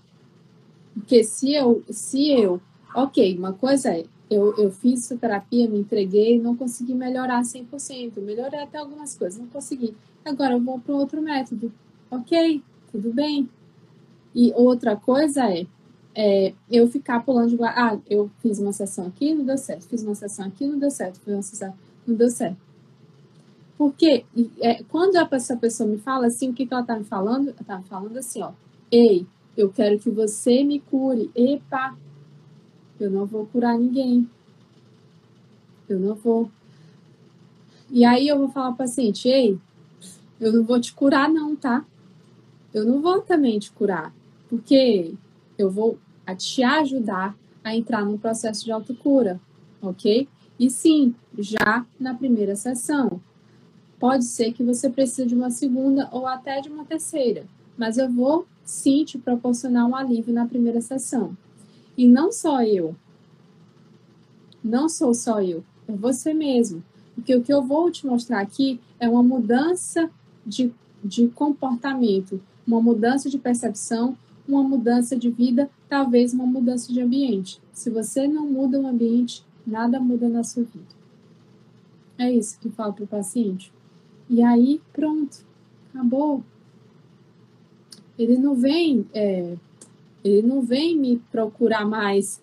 porque 0.93 1.23
se 1.23 1.53
eu, 1.53 1.83
se 1.89 2.31
eu, 2.31 2.61
ok, 2.93 3.37
uma 3.37 3.53
coisa 3.53 3.89
é, 3.89 4.05
eu, 4.29 4.55
eu 4.57 4.71
fiz 4.71 5.07
terapia, 5.19 5.67
me 5.67 5.79
entreguei, 5.79 6.39
não 6.39 6.55
consegui 6.55 6.93
melhorar 6.93 7.41
100%. 7.41 8.21
Melhorei 8.21 8.59
até 8.59 8.77
algumas 8.77 9.17
coisas, 9.17 9.39
não 9.39 9.47
consegui. 9.47 9.95
Agora 10.23 10.53
eu 10.53 10.61
vou 10.61 10.79
para 10.79 10.95
outro 10.95 11.21
método. 11.21 11.71
Ok, 12.11 12.61
tudo 12.91 13.11
bem. 13.11 13.49
E 14.35 14.53
outra 14.55 14.95
coisa 14.95 15.49
é, 15.51 15.65
é 16.13 16.53
eu 16.69 16.87
ficar 16.87 17.21
pulando 17.25 17.57
de. 17.57 17.63
Ah, 17.63 17.97
eu 18.07 18.29
fiz 18.39 18.59
uma 18.59 18.71
sessão 18.71 19.07
aqui, 19.07 19.33
não 19.33 19.43
deu 19.43 19.57
certo. 19.57 19.87
Fiz 19.87 20.03
uma 20.03 20.15
sessão 20.15 20.45
aqui, 20.45 20.67
não 20.67 20.77
deu 20.77 20.91
certo. 20.91 21.19
Fiz 21.19 21.33
uma 21.33 21.41
sessão. 21.41 21.73
não 22.05 22.15
deu 22.15 22.29
certo. 22.29 22.57
Porque 23.79 24.25
é, 24.59 24.83
quando 24.83 25.15
essa 25.15 25.55
pessoa 25.55 25.87
me 25.87 25.97
fala 25.97 26.27
assim, 26.27 26.49
o 26.49 26.53
que, 26.53 26.65
que 26.65 26.73
ela 26.73 26.81
está 26.81 26.99
me 26.99 27.05
falando? 27.05 27.47
Ela 27.47 27.61
está 27.61 27.77
me 27.77 27.85
falando 27.85 28.17
assim, 28.17 28.41
ó, 28.41 28.51
ei, 28.91 29.25
eu 29.55 29.69
quero 29.69 29.97
que 29.97 30.09
você 30.09 30.65
me 30.65 30.81
cure. 30.81 31.31
Epa, 31.33 31.95
eu 32.99 33.09
não 33.09 33.25
vou 33.25 33.45
curar 33.45 33.77
ninguém. 33.77 34.29
Eu 35.87 35.97
não 35.97 36.13
vou. 36.13 36.51
E 37.89 38.03
aí 38.03 38.27
eu 38.27 38.37
vou 38.37 38.49
falar 38.49 38.67
ao 38.67 38.75
paciente, 38.75 39.29
ei, 39.29 39.57
eu 40.41 40.51
não 40.51 40.65
vou 40.65 40.81
te 40.81 40.91
curar 40.91 41.29
não, 41.29 41.55
tá? 41.55 41.85
Eu 42.73 42.83
não 42.83 43.01
vou 43.01 43.21
também 43.21 43.59
te 43.59 43.71
curar, 43.71 44.13
porque 44.49 45.13
eu 45.57 45.71
vou 45.71 45.97
te 46.37 46.61
ajudar 46.63 47.33
a 47.63 47.73
entrar 47.73 48.03
num 48.03 48.17
processo 48.17 48.65
de 48.65 48.73
autocura, 48.73 49.39
ok? 49.81 50.27
E 50.59 50.69
sim, 50.69 51.15
já 51.37 51.85
na 51.97 52.13
primeira 52.13 52.57
sessão. 52.57 53.21
Pode 53.99 54.23
ser 54.23 54.53
que 54.53 54.63
você 54.63 54.89
precise 54.89 55.27
de 55.27 55.35
uma 55.35 55.49
segunda 55.49 56.07
ou 56.11 56.25
até 56.25 56.61
de 56.61 56.69
uma 56.69 56.85
terceira, 56.85 57.45
mas 57.77 57.97
eu 57.97 58.09
vou 58.09 58.47
sim 58.63 59.03
te 59.03 59.17
proporcionar 59.17 59.85
um 59.85 59.95
alívio 59.95 60.33
na 60.33 60.47
primeira 60.47 60.79
sessão. 60.79 61.35
E 61.97 62.07
não 62.07 62.31
só 62.31 62.63
eu. 62.63 62.95
Não 64.63 64.87
sou 64.87 65.13
só 65.13 65.41
eu, 65.41 65.63
é 65.87 65.91
você 65.91 66.33
mesmo. 66.33 66.83
Porque 67.13 67.35
o 67.35 67.41
que 67.41 67.53
eu 67.53 67.61
vou 67.61 67.91
te 67.91 68.07
mostrar 68.07 68.39
aqui 68.39 68.79
é 68.99 69.09
uma 69.09 69.21
mudança 69.21 70.09
de, 70.45 70.73
de 71.03 71.27
comportamento, 71.27 72.41
uma 72.65 72.81
mudança 72.81 73.29
de 73.29 73.37
percepção, 73.37 74.17
uma 74.47 74.63
mudança 74.63 75.17
de 75.17 75.29
vida, 75.29 75.69
talvez 75.89 76.33
uma 76.33 76.45
mudança 76.45 76.93
de 76.93 77.01
ambiente. 77.01 77.61
Se 77.73 77.89
você 77.89 78.27
não 78.27 78.45
muda 78.45 78.79
o 78.79 78.87
ambiente, 78.87 79.43
nada 79.67 79.99
muda 79.99 80.29
na 80.29 80.43
sua 80.43 80.63
vida. 80.63 80.99
É 82.17 82.31
isso 82.31 82.57
que 82.59 82.67
eu 82.67 82.71
falo 82.71 82.93
para 82.93 83.03
o 83.03 83.07
paciente. 83.07 83.71
E 84.29 84.43
aí, 84.43 84.81
pronto, 84.93 85.45
acabou. 85.89 86.43
Ele 88.17 88.37
não 88.37 88.55
vem, 88.55 89.05
é, 89.13 89.55
ele 90.23 90.45
não 90.47 90.61
vem 90.61 90.97
me 90.97 91.17
procurar 91.31 91.85
mais 91.85 92.41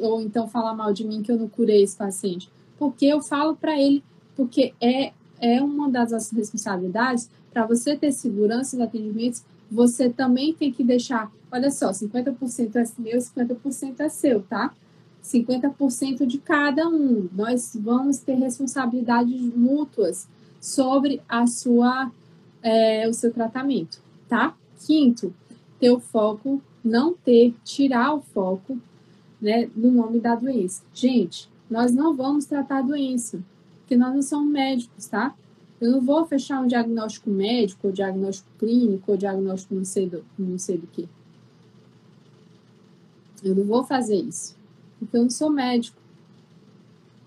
ou 0.00 0.22
então 0.22 0.48
falar 0.48 0.74
mal 0.74 0.94
de 0.94 1.04
mim 1.04 1.22
que 1.22 1.30
eu 1.30 1.36
não 1.36 1.46
curei 1.46 1.82
esse 1.82 1.94
paciente 1.94 2.48
porque 2.82 3.06
eu 3.06 3.22
falo 3.22 3.54
para 3.54 3.80
ele, 3.80 4.02
porque 4.34 4.74
é, 4.80 5.12
é 5.40 5.62
uma 5.62 5.88
das 5.88 6.10
nossas 6.10 6.32
responsabilidades, 6.32 7.30
para 7.52 7.64
você 7.64 7.96
ter 7.96 8.10
segurança 8.10 8.76
nos 8.76 8.86
atendimentos, 8.86 9.44
você 9.70 10.10
também 10.10 10.52
tem 10.52 10.72
que 10.72 10.82
deixar, 10.82 11.30
olha 11.52 11.70
só, 11.70 11.92
50% 11.92 12.74
é 12.74 13.00
meu, 13.00 13.20
50% 13.20 14.00
é 14.00 14.08
seu, 14.08 14.42
tá? 14.42 14.74
50% 15.22 16.26
de 16.26 16.38
cada 16.38 16.88
um. 16.88 17.28
Nós 17.32 17.70
vamos 17.80 18.18
ter 18.18 18.34
responsabilidades 18.34 19.40
mútuas 19.54 20.26
sobre 20.62 21.20
a 21.28 21.44
sua, 21.44 22.12
é, 22.62 23.08
o 23.08 23.12
seu 23.12 23.32
tratamento, 23.32 24.00
tá? 24.28 24.54
Quinto, 24.86 25.34
ter 25.80 25.90
o 25.90 25.98
foco, 25.98 26.62
não 26.84 27.14
ter, 27.14 27.52
tirar 27.64 28.14
o 28.14 28.20
foco, 28.20 28.78
né, 29.40 29.68
no 29.74 29.90
nome 29.90 30.20
da 30.20 30.36
doença. 30.36 30.84
Gente, 30.94 31.50
nós 31.68 31.92
não 31.92 32.14
vamos 32.14 32.44
tratar 32.44 32.78
a 32.78 32.82
doença, 32.82 33.42
porque 33.80 33.96
nós 33.96 34.14
não 34.14 34.22
somos 34.22 34.52
médicos, 34.52 35.06
tá? 35.06 35.34
Eu 35.80 35.90
não 35.90 36.00
vou 36.00 36.24
fechar 36.26 36.60
um 36.60 36.68
diagnóstico 36.68 37.28
médico, 37.28 37.88
ou 37.88 37.92
diagnóstico 37.92 38.48
clínico, 38.56 39.10
ou 39.10 39.16
diagnóstico 39.16 39.74
não 39.74 39.84
sei 39.84 40.08
do, 40.08 40.24
não 40.38 40.58
sei 40.58 40.78
do 40.78 40.86
que. 40.86 41.08
Eu 43.42 43.56
não 43.56 43.64
vou 43.64 43.82
fazer 43.82 44.14
isso, 44.14 44.56
porque 45.00 45.16
eu 45.16 45.22
não 45.22 45.30
sou 45.30 45.50
médico. 45.50 46.00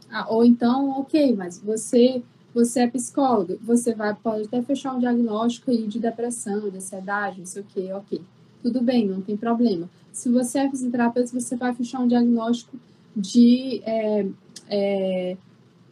Ah, 0.09 0.25
ou 0.29 0.45
então, 0.45 1.01
ok, 1.01 1.35
mas 1.35 1.59
você 1.59 2.23
você 2.55 2.79
é 2.79 2.87
psicólogo, 2.87 3.59
você 3.61 3.93
vai 3.93 4.15
pode 4.15 4.43
até 4.43 4.61
fechar 4.61 4.95
um 4.95 4.99
diagnóstico 4.99 5.69
aí 5.71 5.85
de 5.85 5.99
depressão, 5.99 6.69
de 6.69 6.77
ansiedade, 6.77 7.39
não 7.39 7.45
sei 7.45 7.61
o 7.61 7.65
que, 7.65 7.91
ok. 7.91 8.21
Tudo 8.63 8.81
bem, 8.81 9.09
não 9.09 9.19
tem 9.19 9.35
problema. 9.35 9.89
Se 10.13 10.29
você 10.29 10.59
é 10.59 10.69
fisioterapeuta, 10.69 11.37
você 11.37 11.57
vai 11.57 11.75
fechar 11.75 11.99
um 11.99 12.07
diagnóstico 12.07 12.77
de, 13.13 13.81
é, 13.83 14.25
é, 14.69 15.37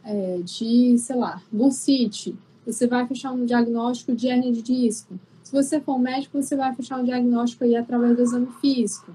é, 0.06 0.40
de 0.42 0.98
sei 0.98 1.16
lá, 1.18 1.42
bursite. 1.52 2.34
Você 2.66 2.88
vai 2.88 3.06
fechar 3.06 3.34
um 3.34 3.46
diagnóstico 3.46 4.16
de 4.16 4.30
hernia 4.30 4.54
de 4.54 4.62
disco. 4.62 5.20
Se 5.44 5.52
você 5.52 5.82
for 5.82 6.00
médico, 6.00 6.42
você 6.42 6.56
vai 6.56 6.74
fechar 6.74 6.98
um 6.98 7.04
diagnóstico 7.04 7.66
aí 7.66 7.76
através 7.76 8.16
do 8.16 8.22
exame 8.22 8.48
físico. 8.62 9.14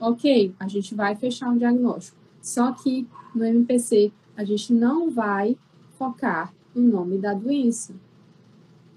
Ok, 0.00 0.54
a 0.58 0.66
gente 0.66 0.94
vai 0.94 1.14
fechar 1.14 1.50
um 1.50 1.58
diagnóstico. 1.58 2.16
Só 2.40 2.72
que 2.72 3.06
no 3.34 3.44
MPC 3.44 4.10
a 4.34 4.44
gente 4.44 4.72
não 4.72 5.10
vai 5.10 5.58
focar 5.98 6.55
no 6.76 6.82
nome 6.82 7.18
da 7.18 7.34
doença, 7.34 7.94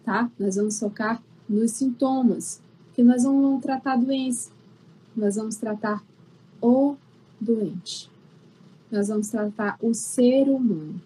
tá? 0.03 0.29
Nós 0.37 0.57
vamos 0.57 0.79
focar 0.79 1.21
nos 1.47 1.71
sintomas, 1.71 2.61
que 2.93 3.01
nós 3.01 3.23
vamos 3.23 3.61
tratar 3.61 3.93
a 3.93 3.97
doença, 3.97 4.51
nós 5.15 5.35
vamos 5.35 5.55
tratar 5.55 6.03
o 6.61 6.95
doente 7.41 8.09
nós 8.91 9.07
vamos 9.07 9.29
tratar 9.29 9.77
o 9.81 9.93
ser 9.93 10.49
humano. 10.49 10.99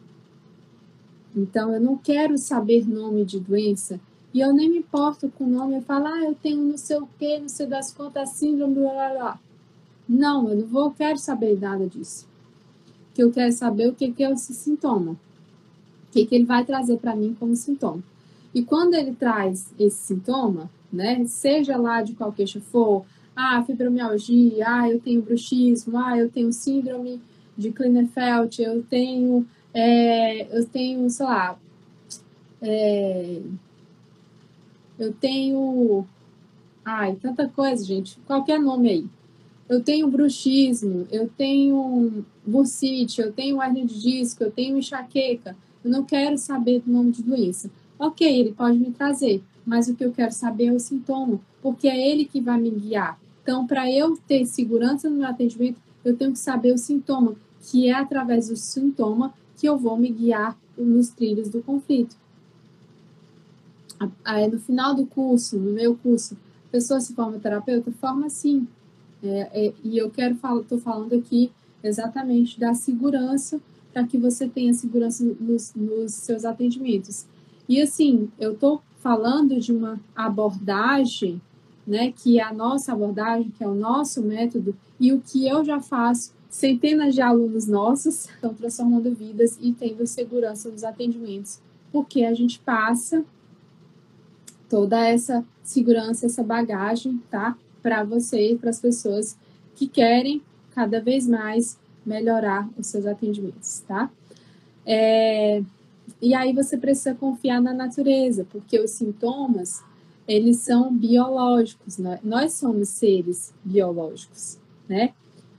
Então, 1.35 1.73
eu 1.73 1.81
não 1.81 1.97
quero 1.97 2.37
saber 2.37 2.87
nome 2.87 3.25
de 3.25 3.39
doença 3.39 3.99
e 4.33 4.39
eu 4.39 4.53
nem 4.53 4.69
me 4.69 4.79
importo 4.79 5.29
com 5.29 5.43
o 5.43 5.49
nome. 5.49 5.77
Eu 5.77 5.81
falo, 5.81 6.07
ah, 6.07 6.23
eu 6.23 6.35
tenho 6.35 6.61
não 6.63 6.77
sei 6.77 6.97
o 6.97 7.07
que, 7.19 7.39
não 7.39 7.49
sei 7.49 7.65
das 7.65 7.91
contas, 7.91 8.29
síndrome, 8.29 8.75
blá, 8.75 8.91
blá, 8.91 9.09
blá. 9.09 9.39
Não, 10.07 10.49
eu 10.49 10.57
não 10.57 10.67
vou, 10.67 10.91
quero 10.91 11.17
saber 11.17 11.59
nada 11.59 11.87
disso. 11.87 12.27
O 13.11 13.15
que 13.15 13.23
eu 13.23 13.31
quero 13.31 13.51
saber 13.51 13.89
o 13.89 13.93
que, 13.93 14.11
que 14.11 14.23
é 14.23 14.31
esse 14.31 14.53
sintoma. 14.53 15.15
Que, 16.13 16.27
que 16.27 16.35
ele 16.35 16.45
vai 16.45 16.63
trazer 16.63 16.97
para 16.97 17.15
mim 17.15 17.35
como 17.39 17.55
sintoma. 17.55 18.03
E 18.53 18.61
quando 18.63 18.93
ele 18.93 19.15
traz 19.15 19.73
esse 19.79 19.97
sintoma, 19.97 20.69
né, 20.91 21.25
seja 21.25 21.75
lá 21.75 22.03
de 22.03 22.13
qual 22.13 22.31
queixa 22.31 22.61
for, 22.61 23.03
ah, 23.35 23.63
fibromialgia, 23.65 24.63
ah, 24.67 24.89
eu 24.89 24.99
tenho 24.99 25.23
bruxismo, 25.23 25.97
ah, 25.97 26.15
eu 26.15 26.29
tenho 26.29 26.53
síndrome 26.53 27.19
de 27.57 27.71
Klinefelter, 27.71 28.67
eu 28.67 28.83
tenho, 28.83 29.47
é, 29.73 30.55
eu 30.55 30.65
tenho, 30.65 31.09
sei 31.09 31.25
lá, 31.25 31.57
é, 32.61 33.41
eu 34.99 35.11
tenho, 35.13 36.05
ai, 36.85 37.15
tanta 37.15 37.49
coisa, 37.49 37.83
gente, 37.83 38.19
qualquer 38.27 38.59
nome 38.59 38.89
aí. 38.89 39.05
Eu 39.67 39.81
tenho 39.81 40.07
bruxismo, 40.07 41.07
eu 41.11 41.27
tenho 41.27 42.23
bursite, 42.45 43.21
eu 43.21 43.31
tenho 43.31 43.61
hernia 43.61 43.85
de 43.85 43.99
disco, 43.99 44.43
eu 44.43 44.51
tenho 44.51 44.77
enxaqueca. 44.77 45.55
Eu 45.83 45.91
não 45.91 46.03
quero 46.03 46.37
saber 46.37 46.81
do 46.81 46.91
nome 46.91 47.11
de 47.11 47.21
doença. 47.21 47.69
Ok, 47.99 48.27
ele 48.27 48.53
pode 48.53 48.77
me 48.77 48.91
trazer, 48.91 49.43
mas 49.65 49.87
o 49.87 49.95
que 49.95 50.03
eu 50.03 50.11
quero 50.11 50.31
saber 50.31 50.65
é 50.65 50.73
o 50.73 50.79
sintoma, 50.79 51.39
porque 51.61 51.87
é 51.87 52.11
ele 52.11 52.25
que 52.25 52.41
vai 52.41 52.59
me 52.59 52.69
guiar. 52.69 53.19
Então, 53.41 53.67
para 53.67 53.91
eu 53.91 54.17
ter 54.17 54.45
segurança 54.45 55.09
no 55.09 55.17
meu 55.17 55.27
atendimento, 55.27 55.77
eu 56.03 56.15
tenho 56.15 56.31
que 56.31 56.39
saber 56.39 56.73
o 56.73 56.77
sintoma, 56.77 57.35
que 57.61 57.87
é 57.89 57.93
através 57.93 58.49
do 58.49 58.55
sintoma 58.55 59.33
que 59.57 59.67
eu 59.67 59.77
vou 59.77 59.97
me 59.97 60.09
guiar 60.09 60.57
nos 60.77 61.09
trilhos 61.09 61.49
do 61.49 61.61
conflito. 61.61 62.15
No 64.51 64.59
final 64.59 64.93
do 64.93 65.05
curso, 65.05 65.57
no 65.57 65.71
meu 65.71 65.95
curso, 65.95 66.35
a 66.67 66.71
pessoa 66.71 66.99
se 66.99 67.13
forma 67.13 67.39
terapeuta? 67.39 67.91
Forma 67.91 68.29
sim. 68.29 68.67
É, 69.21 69.67
é, 69.67 69.73
e 69.83 69.97
eu 69.97 70.09
quero 70.09 70.35
estou 70.35 70.77
falando 70.79 71.13
aqui 71.13 71.51
exatamente 71.81 72.59
da 72.59 72.73
segurança 72.73 73.61
para 73.93 74.05
que 74.05 74.17
você 74.17 74.47
tenha 74.47 74.73
segurança 74.73 75.23
nos, 75.39 75.73
nos 75.75 76.13
seus 76.13 76.43
atendimentos. 76.43 77.25
E 77.69 77.81
assim, 77.81 78.29
eu 78.39 78.53
estou 78.53 78.81
falando 79.01 79.59
de 79.59 79.71
uma 79.71 79.99
abordagem 80.15 81.39
né, 81.85 82.11
que 82.11 82.39
é 82.39 82.43
a 82.43 82.53
nossa 82.53 82.93
abordagem, 82.93 83.51
que 83.57 83.63
é 83.63 83.67
o 83.67 83.75
nosso 83.75 84.21
método, 84.21 84.75
e 84.99 85.11
o 85.11 85.21
que 85.21 85.47
eu 85.47 85.63
já 85.63 85.79
faço, 85.79 86.33
centenas 86.49 87.13
de 87.13 87.21
alunos 87.21 87.67
nossos 87.67 88.25
estão 88.35 88.53
transformando 88.53 89.13
vidas 89.13 89.57
e 89.61 89.73
tendo 89.73 90.05
segurança 90.07 90.69
nos 90.69 90.83
atendimentos, 90.83 91.59
porque 91.91 92.23
a 92.23 92.33
gente 92.33 92.59
passa 92.59 93.23
toda 94.69 95.05
essa 95.05 95.45
segurança, 95.61 96.25
essa 96.25 96.43
bagagem, 96.43 97.21
tá, 97.29 97.57
para 97.81 98.03
você, 98.03 98.57
para 98.59 98.69
as 98.69 98.79
pessoas 98.79 99.37
que 99.75 99.87
querem 99.87 100.41
cada 100.71 100.99
vez 100.99 101.27
mais 101.27 101.77
melhorar 102.05 102.69
os 102.77 102.87
seus 102.87 103.05
atendimentos, 103.05 103.79
tá? 103.87 104.11
É, 104.85 105.63
e 106.21 106.33
aí 106.33 106.53
você 106.53 106.77
precisa 106.77 107.15
confiar 107.15 107.61
na 107.61 107.73
natureza, 107.73 108.45
porque 108.51 108.79
os 108.79 108.91
sintomas 108.91 109.81
eles 110.27 110.57
são 110.57 110.93
biológicos, 110.93 111.97
né? 111.97 112.19
nós 112.23 112.53
somos 112.53 112.89
seres 112.89 113.53
biológicos, 113.63 114.57
né? 114.87 115.13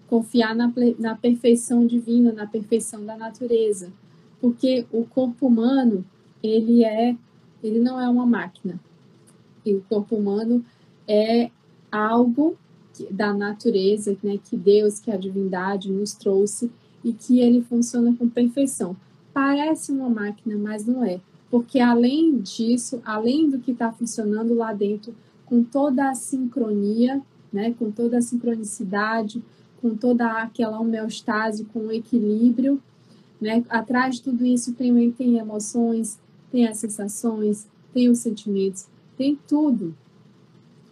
Confiar 0.08 0.54
na, 0.54 0.72
na 0.98 1.14
perfeição 1.16 1.86
divina, 1.86 2.32
na 2.32 2.46
perfeição 2.46 3.04
da 3.04 3.16
natureza, 3.16 3.92
porque 4.40 4.86
o 4.92 5.04
corpo 5.04 5.46
humano 5.46 6.04
ele 6.42 6.84
é, 6.84 7.16
ele 7.62 7.78
não 7.78 8.00
é 8.00 8.08
uma 8.08 8.26
máquina. 8.26 8.78
E 9.64 9.74
o 9.74 9.82
corpo 9.82 10.16
humano 10.16 10.64
é 11.08 11.50
algo 11.90 12.56
da 13.10 13.32
natureza, 13.32 14.16
né? 14.22 14.38
Que 14.42 14.56
Deus, 14.56 14.98
que 14.98 15.10
a 15.10 15.16
divindade 15.16 15.90
nos 15.90 16.14
trouxe 16.14 16.70
e 17.02 17.12
que 17.12 17.40
ele 17.40 17.62
funciona 17.62 18.14
com 18.16 18.28
perfeição. 18.28 18.96
parece 19.32 19.90
uma 19.90 20.08
máquina, 20.08 20.56
mas 20.56 20.86
não 20.86 21.04
é. 21.04 21.20
Porque 21.50 21.80
além 21.80 22.38
disso, 22.38 23.02
além 23.04 23.50
do 23.50 23.58
que 23.58 23.72
está 23.72 23.90
funcionando 23.90 24.54
lá 24.54 24.72
dentro, 24.72 25.12
com 25.44 25.62
toda 25.62 26.08
a 26.08 26.14
sincronia, 26.14 27.20
né, 27.52 27.74
com 27.78 27.90
toda 27.90 28.18
a 28.18 28.22
sincronicidade, 28.22 29.42
com 29.80 29.94
toda 29.94 30.40
aquela 30.42 30.80
homeostase, 30.80 31.64
com 31.66 31.80
o 31.80 31.92
equilíbrio, 31.92 32.80
né, 33.40 33.64
atrás 33.68 34.16
de 34.16 34.22
tudo 34.22 34.46
isso 34.46 34.72
tem, 34.72 35.10
tem 35.12 35.38
emoções, 35.38 36.18
tem 36.50 36.66
as 36.66 36.78
sensações, 36.78 37.66
tem 37.92 38.08
os 38.08 38.18
sentimentos, 38.18 38.86
tem 39.16 39.38
tudo 39.46 39.94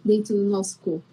dentro 0.03 0.35
do 0.35 0.45
nosso 0.45 0.79
corpo, 0.79 1.03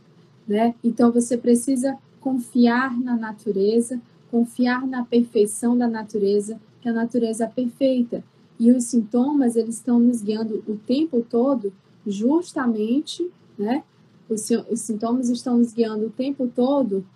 né? 0.50 0.74
Então 0.82 1.12
você 1.12 1.38
precisa 1.38 1.96
confiar 2.20 2.98
na 2.98 3.16
natureza, 3.16 4.00
confiar 4.32 4.84
na 4.84 5.04
perfeição 5.04 5.78
da 5.78 5.86
natureza, 5.86 6.60
que 6.82 6.88
a 6.88 6.92
natureza 6.92 7.44
é 7.44 7.46
perfeita. 7.46 8.24
E 8.58 8.72
os 8.72 8.84
sintomas, 8.84 9.54
eles 9.54 9.76
estão 9.76 10.00
nos 10.00 10.20
guiando 10.20 10.62
o 10.66 10.76
tempo 10.76 11.24
todo, 11.30 11.72
justamente, 12.04 13.30
né? 13.56 13.84
Os, 14.28 14.50
os 14.68 14.80
sintomas 14.80 15.28
estão 15.28 15.56
nos 15.56 15.72
guiando 15.72 16.06
o 16.06 16.10
tempo 16.10 16.50
todo, 16.52 17.06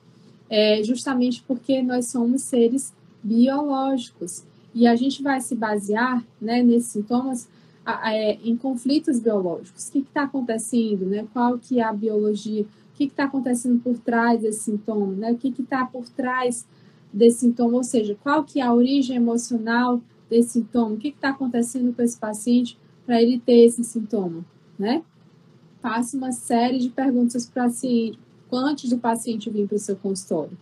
é, 0.48 0.80
justamente 0.84 1.42
porque 1.42 1.82
nós 1.82 2.06
somos 2.06 2.42
seres 2.42 2.92
biológicos. 3.20 4.44
E 4.72 4.86
a 4.86 4.94
gente 4.94 5.24
vai 5.24 5.40
se 5.40 5.56
basear 5.56 6.24
né, 6.40 6.62
nesses 6.62 6.92
sintomas 6.92 7.48
é, 8.04 8.34
em 8.44 8.56
conflitos 8.56 9.18
biológicos. 9.18 9.88
O 9.88 9.92
que 9.92 9.98
está 9.98 10.22
acontecendo? 10.22 11.06
Né? 11.06 11.26
Qual 11.32 11.58
que 11.58 11.80
é 11.80 11.82
a 11.82 11.92
biologia? 11.92 12.64
O 12.94 12.96
que 12.96 13.04
está 13.04 13.24
acontecendo 13.24 13.80
por 13.82 13.98
trás 13.98 14.40
desse 14.40 14.60
sintoma? 14.60 15.12
Né? 15.14 15.32
O 15.32 15.36
que 15.36 15.48
está 15.48 15.84
por 15.84 16.08
trás 16.08 16.64
desse 17.12 17.40
sintoma? 17.40 17.76
Ou 17.76 17.84
seja, 17.84 18.16
qual 18.22 18.44
que 18.44 18.60
é 18.60 18.62
a 18.62 18.72
origem 18.72 19.16
emocional 19.16 20.00
desse 20.30 20.50
sintoma? 20.50 20.94
O 20.94 20.96
que 20.96 21.08
está 21.08 21.30
acontecendo 21.30 21.92
com 21.92 22.02
esse 22.02 22.16
paciente 22.16 22.78
para 23.04 23.20
ele 23.20 23.40
ter 23.40 23.64
esse 23.64 23.82
sintoma? 23.82 24.44
Né? 24.78 25.02
Faça 25.82 26.16
uma 26.16 26.30
série 26.30 26.78
de 26.78 26.88
perguntas 26.88 27.46
para 27.46 27.64
o 27.64 27.66
paciente 27.66 28.18
antes 28.52 28.90
do 28.90 28.98
paciente 28.98 29.50
vir 29.50 29.66
para 29.66 29.74
o 29.74 29.80
seu 29.80 29.96
consultório. 29.96 30.56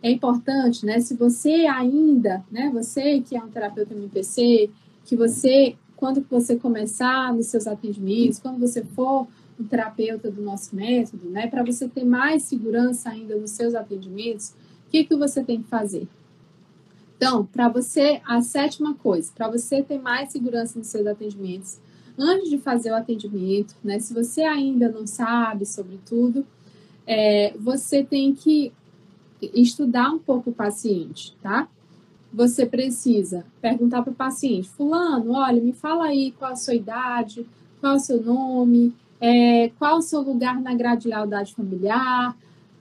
É 0.00 0.10
importante, 0.10 0.86
né? 0.86 1.00
Se 1.00 1.14
você 1.14 1.66
ainda, 1.66 2.44
né? 2.50 2.70
Você 2.72 3.20
que 3.20 3.36
é 3.36 3.42
um 3.42 3.48
terapeuta 3.48 3.94
MPC, 3.94 4.70
que 5.04 5.16
você 5.16 5.76
quando 5.96 6.24
você 6.28 6.56
começar 6.56 7.32
nos 7.32 7.46
seus 7.46 7.68
atendimentos, 7.68 8.40
quando 8.40 8.58
você 8.58 8.82
for 8.82 9.28
um 9.58 9.64
terapeuta 9.64 10.30
do 10.30 10.42
nosso 10.42 10.74
método, 10.74 11.28
né, 11.28 11.46
para 11.46 11.62
você 11.62 11.88
ter 11.88 12.04
mais 12.04 12.42
segurança 12.44 13.10
ainda 13.10 13.36
nos 13.36 13.50
seus 13.52 13.74
atendimentos, 13.74 14.50
o 14.86 14.90
que, 14.90 15.04
que 15.04 15.16
você 15.16 15.42
tem 15.42 15.62
que 15.62 15.68
fazer? 15.68 16.06
Então, 17.16 17.46
para 17.46 17.68
você, 17.68 18.20
a 18.26 18.40
sétima 18.42 18.94
coisa, 18.94 19.30
para 19.34 19.48
você 19.48 19.82
ter 19.82 19.98
mais 19.98 20.32
segurança 20.32 20.78
nos 20.78 20.88
seus 20.88 21.06
atendimentos, 21.06 21.78
antes 22.18 22.50
de 22.50 22.58
fazer 22.58 22.90
o 22.90 22.96
atendimento, 22.96 23.74
né, 23.82 23.98
se 23.98 24.12
você 24.12 24.42
ainda 24.42 24.88
não 24.88 25.06
sabe 25.06 25.64
sobre 25.64 25.98
tudo, 26.04 26.46
é, 27.06 27.54
você 27.58 28.02
tem 28.02 28.34
que 28.34 28.72
estudar 29.54 30.10
um 30.10 30.18
pouco 30.18 30.50
o 30.50 30.54
paciente, 30.54 31.36
tá? 31.42 31.68
você 32.32 32.64
precisa 32.64 33.44
perguntar 33.60 34.02
para 34.02 34.12
o 34.12 34.16
paciente: 34.16 34.68
Fulano, 34.70 35.32
olha, 35.32 35.60
me 35.60 35.72
fala 35.72 36.06
aí 36.06 36.32
qual 36.32 36.52
a 36.52 36.56
sua 36.56 36.74
idade, 36.74 37.46
qual 37.80 37.96
o 37.96 38.00
seu 38.00 38.22
nome, 38.22 38.94
é, 39.22 39.70
qual 39.78 39.98
o 39.98 40.02
seu 40.02 40.20
lugar 40.20 40.60
na 40.60 40.74
grade 40.74 41.02
de 41.02 41.08
lealdade 41.08 41.54
familiar, 41.54 42.36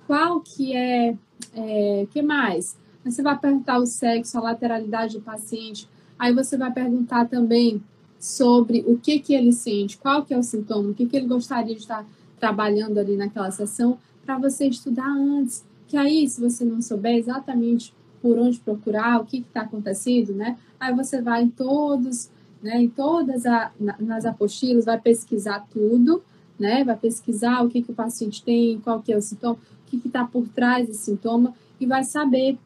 qual 0.07 0.41
que 0.41 0.75
é, 0.75 1.15
é 1.53 2.07
que 2.09 2.23
mais? 2.23 2.75
Você 3.05 3.21
vai 3.21 3.37
perguntar 3.37 3.77
o 3.77 3.85
sexo, 3.85 4.39
a 4.39 4.41
lateralidade 4.41 5.19
do 5.19 5.23
paciente. 5.23 5.87
Aí 6.17 6.33
você 6.33 6.57
vai 6.57 6.71
perguntar 6.71 7.27
também 7.27 7.81
sobre 8.19 8.83
o 8.87 8.97
que 8.97 9.19
que 9.19 9.35
ele 9.35 9.53
sente, 9.53 9.99
qual 9.99 10.25
que 10.25 10.33
é 10.33 10.37
o 10.37 10.41
sintoma, 10.41 10.89
o 10.89 10.93
que 10.95 11.05
que 11.05 11.15
ele 11.15 11.27
gostaria 11.27 11.75
de 11.75 11.81
estar 11.81 12.03
trabalhando 12.39 12.97
ali 12.97 13.15
naquela 13.15 13.51
sessão, 13.51 13.99
para 14.25 14.39
você 14.39 14.65
estudar 14.65 15.09
antes. 15.09 15.63
Que 15.87 15.95
aí, 15.95 16.27
se 16.27 16.41
você 16.41 16.65
não 16.65 16.81
souber 16.81 17.17
exatamente 17.17 17.93
por 18.19 18.39
onde 18.39 18.59
procurar, 18.59 19.21
o 19.21 19.25
que 19.25 19.37
está 19.37 19.61
acontecendo, 19.61 20.33
né? 20.33 20.57
Aí 20.79 20.93
você 20.95 21.21
vai 21.21 21.43
em 21.43 21.49
todos, 21.49 22.29
né, 22.63 22.81
em 22.81 22.89
todas 22.89 23.45
a, 23.45 23.71
nas 23.99 24.25
apostilas, 24.25 24.85
vai 24.85 24.99
pesquisar 24.99 25.65
tudo, 25.71 26.23
né? 26.61 26.83
Vai 26.83 26.95
pesquisar 26.95 27.63
o 27.63 27.69
que, 27.69 27.81
que 27.81 27.91
o 27.91 27.95
paciente 27.95 28.43
tem, 28.43 28.79
qual 28.79 29.01
que 29.01 29.11
é 29.11 29.17
o 29.17 29.21
sintoma, 29.21 29.55
o 29.55 29.89
que 29.89 30.07
está 30.07 30.23
por 30.23 30.47
trás 30.47 30.87
desse 30.87 31.05
sintoma 31.05 31.53
e 31.79 31.85
vai 31.87 32.03
saber 32.03 32.57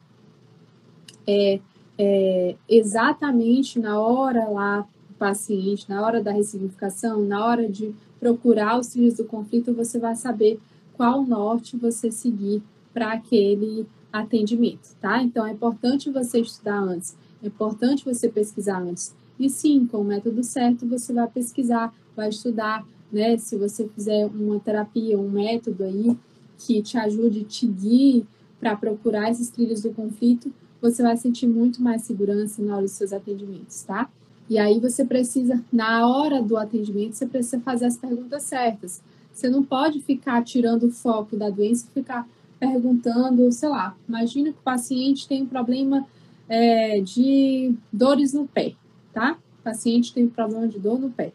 é, 1.26 1.58
é, 1.98 2.54
exatamente 2.68 3.80
na 3.80 3.98
hora 3.98 4.46
lá 4.48 4.86
do 5.08 5.14
paciente, 5.18 5.88
na 5.88 6.04
hora 6.04 6.22
da 6.22 6.30
ressignificação, 6.30 7.24
na 7.24 7.44
hora 7.44 7.68
de 7.68 7.94
procurar 8.20 8.78
os 8.78 8.88
trilhos 8.88 9.14
do 9.14 9.24
conflito, 9.24 9.72
você 9.72 9.98
vai 9.98 10.14
saber 10.14 10.60
qual 10.92 11.24
norte 11.24 11.76
você 11.76 12.10
seguir 12.10 12.62
para 12.92 13.12
aquele 13.12 13.86
atendimento, 14.12 14.94
tá? 15.00 15.22
Então 15.22 15.46
é 15.46 15.52
importante 15.52 16.10
você 16.10 16.40
estudar 16.40 16.78
antes, 16.78 17.16
é 17.42 17.46
importante 17.46 18.04
você 18.04 18.28
pesquisar 18.28 18.80
antes. 18.80 19.14
E 19.38 19.50
sim, 19.50 19.86
com 19.86 19.98
o 19.98 20.04
método 20.04 20.42
certo, 20.42 20.86
você 20.86 21.12
vai 21.12 21.28
pesquisar, 21.28 21.92
vai 22.14 22.30
estudar, 22.30 22.86
né? 23.12 23.36
Se 23.36 23.56
você 23.56 23.88
fizer 23.88 24.26
uma 24.26 24.58
terapia, 24.60 25.18
um 25.18 25.30
método 25.30 25.84
aí 25.84 26.16
que 26.58 26.82
te 26.82 26.96
ajude, 26.96 27.44
te 27.44 27.66
guie 27.66 28.26
para 28.58 28.76
procurar 28.76 29.30
esses 29.30 29.50
trilhos 29.50 29.82
do 29.82 29.90
conflito, 29.90 30.52
você 30.80 31.02
vai 31.02 31.16
sentir 31.16 31.46
muito 31.46 31.82
mais 31.82 32.02
segurança 32.02 32.62
na 32.62 32.74
hora 32.74 32.82
dos 32.82 32.92
seus 32.92 33.12
atendimentos, 33.12 33.82
tá? 33.82 34.08
E 34.48 34.58
aí 34.58 34.78
você 34.78 35.04
precisa, 35.04 35.62
na 35.72 36.06
hora 36.06 36.40
do 36.40 36.56
atendimento, 36.56 37.14
você 37.14 37.26
precisa 37.26 37.60
fazer 37.60 37.86
as 37.86 37.96
perguntas 37.96 38.44
certas. 38.44 39.02
Você 39.32 39.48
não 39.48 39.62
pode 39.62 40.00
ficar 40.00 40.42
tirando 40.44 40.84
o 40.84 40.90
foco 40.90 41.36
da 41.36 41.50
doença 41.50 41.86
e 41.86 41.92
ficar 41.92 42.26
perguntando, 42.58 43.50
sei 43.52 43.68
lá, 43.68 43.96
imagina 44.08 44.52
que 44.52 44.58
o 44.58 44.62
paciente 44.62 45.28
tem 45.28 45.42
um 45.42 45.46
problema 45.46 46.06
é, 46.48 47.00
de 47.00 47.74
dores 47.92 48.32
no 48.32 48.46
pé, 48.46 48.74
tá? 49.12 49.36
O 49.60 49.62
paciente 49.62 50.14
tem 50.14 50.24
um 50.24 50.30
problema 50.30 50.66
de 50.68 50.78
dor 50.78 50.98
no 50.98 51.10
pé. 51.10 51.32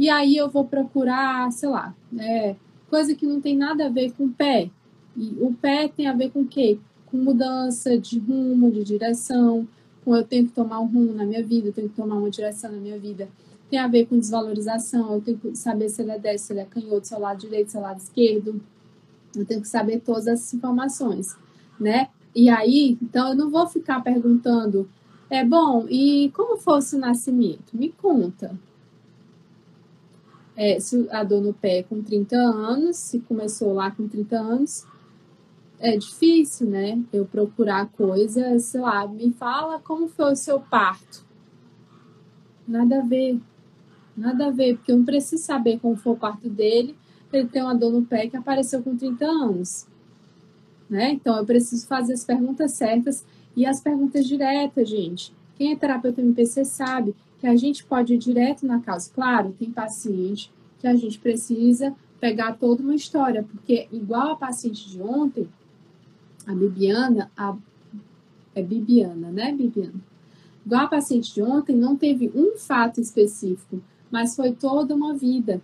E 0.00 0.08
aí 0.08 0.34
eu 0.34 0.48
vou 0.48 0.64
procurar, 0.64 1.52
sei 1.52 1.68
lá, 1.68 1.94
é, 2.18 2.56
coisa 2.88 3.14
que 3.14 3.26
não 3.26 3.38
tem 3.38 3.54
nada 3.54 3.84
a 3.84 3.90
ver 3.90 4.12
com 4.12 4.24
o 4.24 4.30
pé. 4.30 4.70
E 5.14 5.36
o 5.38 5.52
pé 5.52 5.88
tem 5.88 6.06
a 6.06 6.14
ver 6.14 6.30
com 6.30 6.40
o 6.40 6.46
quê? 6.46 6.78
Com 7.04 7.18
mudança 7.18 7.98
de 7.98 8.18
rumo, 8.18 8.70
de 8.72 8.82
direção, 8.82 9.68
com 10.02 10.16
eu 10.16 10.24
tenho 10.24 10.46
que 10.46 10.52
tomar 10.52 10.80
um 10.80 10.86
rumo 10.86 11.12
na 11.12 11.26
minha 11.26 11.44
vida, 11.44 11.68
eu 11.68 11.72
tenho 11.74 11.90
que 11.90 11.96
tomar 11.96 12.16
uma 12.16 12.30
direção 12.30 12.72
na 12.72 12.78
minha 12.78 12.98
vida. 12.98 13.28
Tem 13.68 13.78
a 13.78 13.86
ver 13.86 14.06
com 14.06 14.18
desvalorização, 14.18 15.14
eu 15.14 15.20
tenho 15.20 15.38
que 15.38 15.54
saber 15.54 15.90
se 15.90 16.00
ele 16.00 16.12
é 16.12 16.18
destro, 16.18 16.46
se 16.46 16.52
ele 16.54 16.60
é 16.60 16.64
canhoto, 16.64 17.06
se 17.06 17.14
é 17.14 17.16
o 17.18 17.20
lado 17.20 17.38
direito, 17.38 17.70
se 17.70 17.76
é 17.76 17.80
o 17.80 17.82
lado 17.82 17.98
esquerdo 17.98 18.60
eu 19.36 19.44
tenho 19.44 19.60
que 19.60 19.68
saber 19.68 20.00
todas 20.00 20.26
essas 20.26 20.52
informações, 20.54 21.36
né? 21.78 22.08
E 22.34 22.48
aí, 22.48 22.96
então 23.00 23.28
eu 23.28 23.34
não 23.34 23.50
vou 23.50 23.66
ficar 23.66 24.00
perguntando, 24.02 24.88
é 25.28 25.44
bom, 25.44 25.86
e 25.88 26.30
como 26.34 26.56
fosse 26.56 26.96
o 26.96 26.98
nascimento? 26.98 27.76
Me 27.76 27.90
conta. 27.90 28.58
É, 30.62 30.78
se 30.78 31.08
a 31.10 31.24
dor 31.24 31.40
no 31.40 31.54
pé 31.54 31.78
é 31.78 31.82
com 31.82 32.02
30 32.02 32.36
anos, 32.36 32.96
se 32.96 33.20
começou 33.20 33.72
lá 33.72 33.90
com 33.90 34.06
30 34.06 34.36
anos, 34.38 34.84
é 35.78 35.96
difícil, 35.96 36.68
né? 36.68 37.02
Eu 37.12 37.24
procurar 37.24 37.86
coisas, 37.86 38.64
sei 38.64 38.80
lá, 38.80 39.06
me 39.06 39.32
fala 39.32 39.78
como 39.78 40.08
foi 40.08 40.32
o 40.32 40.36
seu 40.36 40.60
parto. 40.60 41.24
Nada 42.68 42.98
a 42.98 43.06
ver. 43.06 43.40
Nada 44.14 44.48
a 44.48 44.50
ver, 44.50 44.76
porque 44.76 44.92
eu 44.92 44.98
não 44.98 45.04
preciso 45.04 45.42
saber 45.42 45.78
como 45.78 45.96
foi 45.96 46.12
o 46.12 46.16
parto 46.16 46.50
dele 46.50 46.94
ele 47.32 47.48
tem 47.48 47.62
uma 47.62 47.74
dor 47.74 47.92
no 47.92 48.04
pé 48.04 48.28
que 48.28 48.36
apareceu 48.36 48.82
com 48.82 48.96
30 48.96 49.24
anos. 49.24 49.86
Né? 50.88 51.12
Então, 51.12 51.36
eu 51.36 51.44
preciso 51.44 51.86
fazer 51.86 52.14
as 52.14 52.24
perguntas 52.24 52.72
certas 52.72 53.24
e 53.56 53.64
as 53.64 53.80
perguntas 53.80 54.26
diretas, 54.26 54.88
gente. 54.88 55.32
Quem 55.56 55.72
é 55.72 55.76
terapeuta 55.76 56.20
MPC 56.20 56.64
sabe 56.64 57.14
que 57.40 57.46
a 57.46 57.56
gente 57.56 57.84
pode 57.84 58.14
ir 58.14 58.18
direto 58.18 58.66
na 58.66 58.80
causa. 58.80 59.10
Claro, 59.12 59.54
tem 59.58 59.70
paciente 59.70 60.52
que 60.78 60.86
a 60.86 60.94
gente 60.94 61.18
precisa 61.18 61.94
pegar 62.20 62.52
toda 62.58 62.82
uma 62.82 62.94
história, 62.94 63.42
porque 63.42 63.88
igual 63.90 64.32
a 64.32 64.36
paciente 64.36 64.90
de 64.90 65.00
ontem, 65.00 65.48
a 66.46 66.54
Bibiana, 66.54 67.30
a, 67.36 67.56
é 68.54 68.62
Bibiana, 68.62 69.30
né, 69.30 69.52
Bibiana? 69.52 69.94
Igual 70.64 70.82
a 70.82 70.88
paciente 70.88 71.32
de 71.32 71.42
ontem, 71.42 71.74
não 71.74 71.96
teve 71.96 72.30
um 72.34 72.58
fato 72.58 73.00
específico, 73.00 73.80
mas 74.10 74.36
foi 74.36 74.52
toda 74.52 74.94
uma 74.94 75.14
vida 75.14 75.62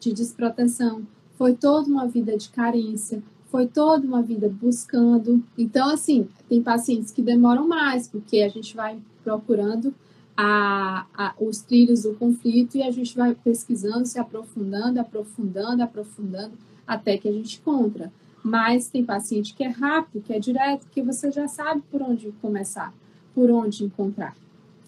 de 0.00 0.12
desproteção, 0.12 1.06
foi 1.38 1.54
toda 1.54 1.88
uma 1.88 2.08
vida 2.08 2.36
de 2.36 2.48
carência, 2.48 3.22
foi 3.50 3.66
toda 3.66 4.06
uma 4.06 4.22
vida 4.22 4.48
buscando. 4.48 5.42
Então, 5.56 5.90
assim, 5.90 6.28
tem 6.48 6.62
pacientes 6.62 7.12
que 7.12 7.22
demoram 7.22 7.68
mais, 7.68 8.08
porque 8.08 8.40
a 8.42 8.48
gente 8.48 8.74
vai 8.74 8.98
procurando 9.22 9.94
a, 10.36 11.06
a, 11.14 11.34
os 11.38 11.60
trilhos 11.60 12.02
do 12.02 12.14
conflito 12.14 12.76
e 12.76 12.82
a 12.82 12.90
gente 12.90 13.16
vai 13.16 13.34
pesquisando, 13.34 14.06
se 14.06 14.18
aprofundando, 14.18 15.00
aprofundando, 15.00 15.82
aprofundando, 15.82 16.52
até 16.86 17.18
que 17.18 17.28
a 17.28 17.32
gente 17.32 17.58
encontra. 17.58 18.12
Mas 18.42 18.88
tem 18.88 19.04
paciente 19.04 19.54
que 19.54 19.62
é 19.62 19.68
rápido, 19.68 20.22
que 20.22 20.32
é 20.32 20.38
direto, 20.38 20.86
que 20.90 21.02
você 21.02 21.30
já 21.30 21.46
sabe 21.46 21.82
por 21.90 22.00
onde 22.00 22.32
começar, 22.40 22.92
por 23.34 23.50
onde 23.50 23.84
encontrar. 23.84 24.34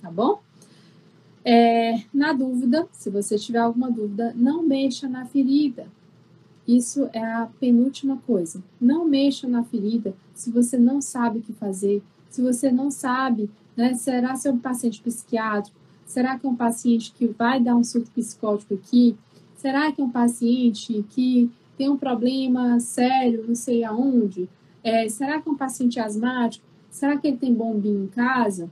tá 0.00 0.10
bom? 0.10 0.40
É, 1.44 2.02
na 2.14 2.32
dúvida, 2.32 2.88
se 2.92 3.10
você 3.10 3.36
tiver 3.36 3.58
alguma 3.58 3.90
dúvida, 3.90 4.32
não 4.34 4.62
mexa 4.62 5.08
na 5.08 5.26
ferida. 5.26 5.86
Isso 6.66 7.10
é 7.12 7.20
a 7.20 7.48
penúltima 7.58 8.16
coisa. 8.26 8.62
Não 8.80 9.04
mexa 9.04 9.48
na 9.48 9.64
ferida 9.64 10.14
se 10.34 10.50
você 10.50 10.78
não 10.78 11.00
sabe 11.00 11.38
o 11.38 11.42
que 11.42 11.52
fazer, 11.52 12.02
se 12.30 12.40
você 12.40 12.70
não 12.70 12.90
sabe, 12.90 13.50
né? 13.76 13.94
Será 13.94 14.34
se 14.36 14.48
é 14.48 14.52
um 14.52 14.58
paciente 14.58 15.00
psiquiátrico? 15.00 15.76
Será 16.06 16.38
que 16.38 16.46
é 16.46 16.48
um 16.48 16.56
paciente 16.56 17.12
que 17.12 17.26
vai 17.26 17.60
dar 17.60 17.74
um 17.74 17.84
surto 17.84 18.10
psicótico 18.10 18.74
aqui? 18.74 19.16
Será 19.56 19.90
que 19.92 20.00
é 20.00 20.04
um 20.04 20.10
paciente 20.10 21.04
que 21.10 21.50
tem 21.78 21.88
um 21.88 21.96
problema 21.96 22.78
sério, 22.80 23.44
não 23.46 23.54
sei 23.54 23.84
aonde? 23.84 24.48
É, 24.84 25.08
será 25.08 25.40
que 25.40 25.48
é 25.48 25.52
um 25.52 25.56
paciente 25.56 25.98
asmático? 26.00 26.64
Será 26.90 27.16
que 27.16 27.26
ele 27.28 27.36
tem 27.36 27.54
bombinho 27.54 28.04
em 28.04 28.08
casa? 28.08 28.70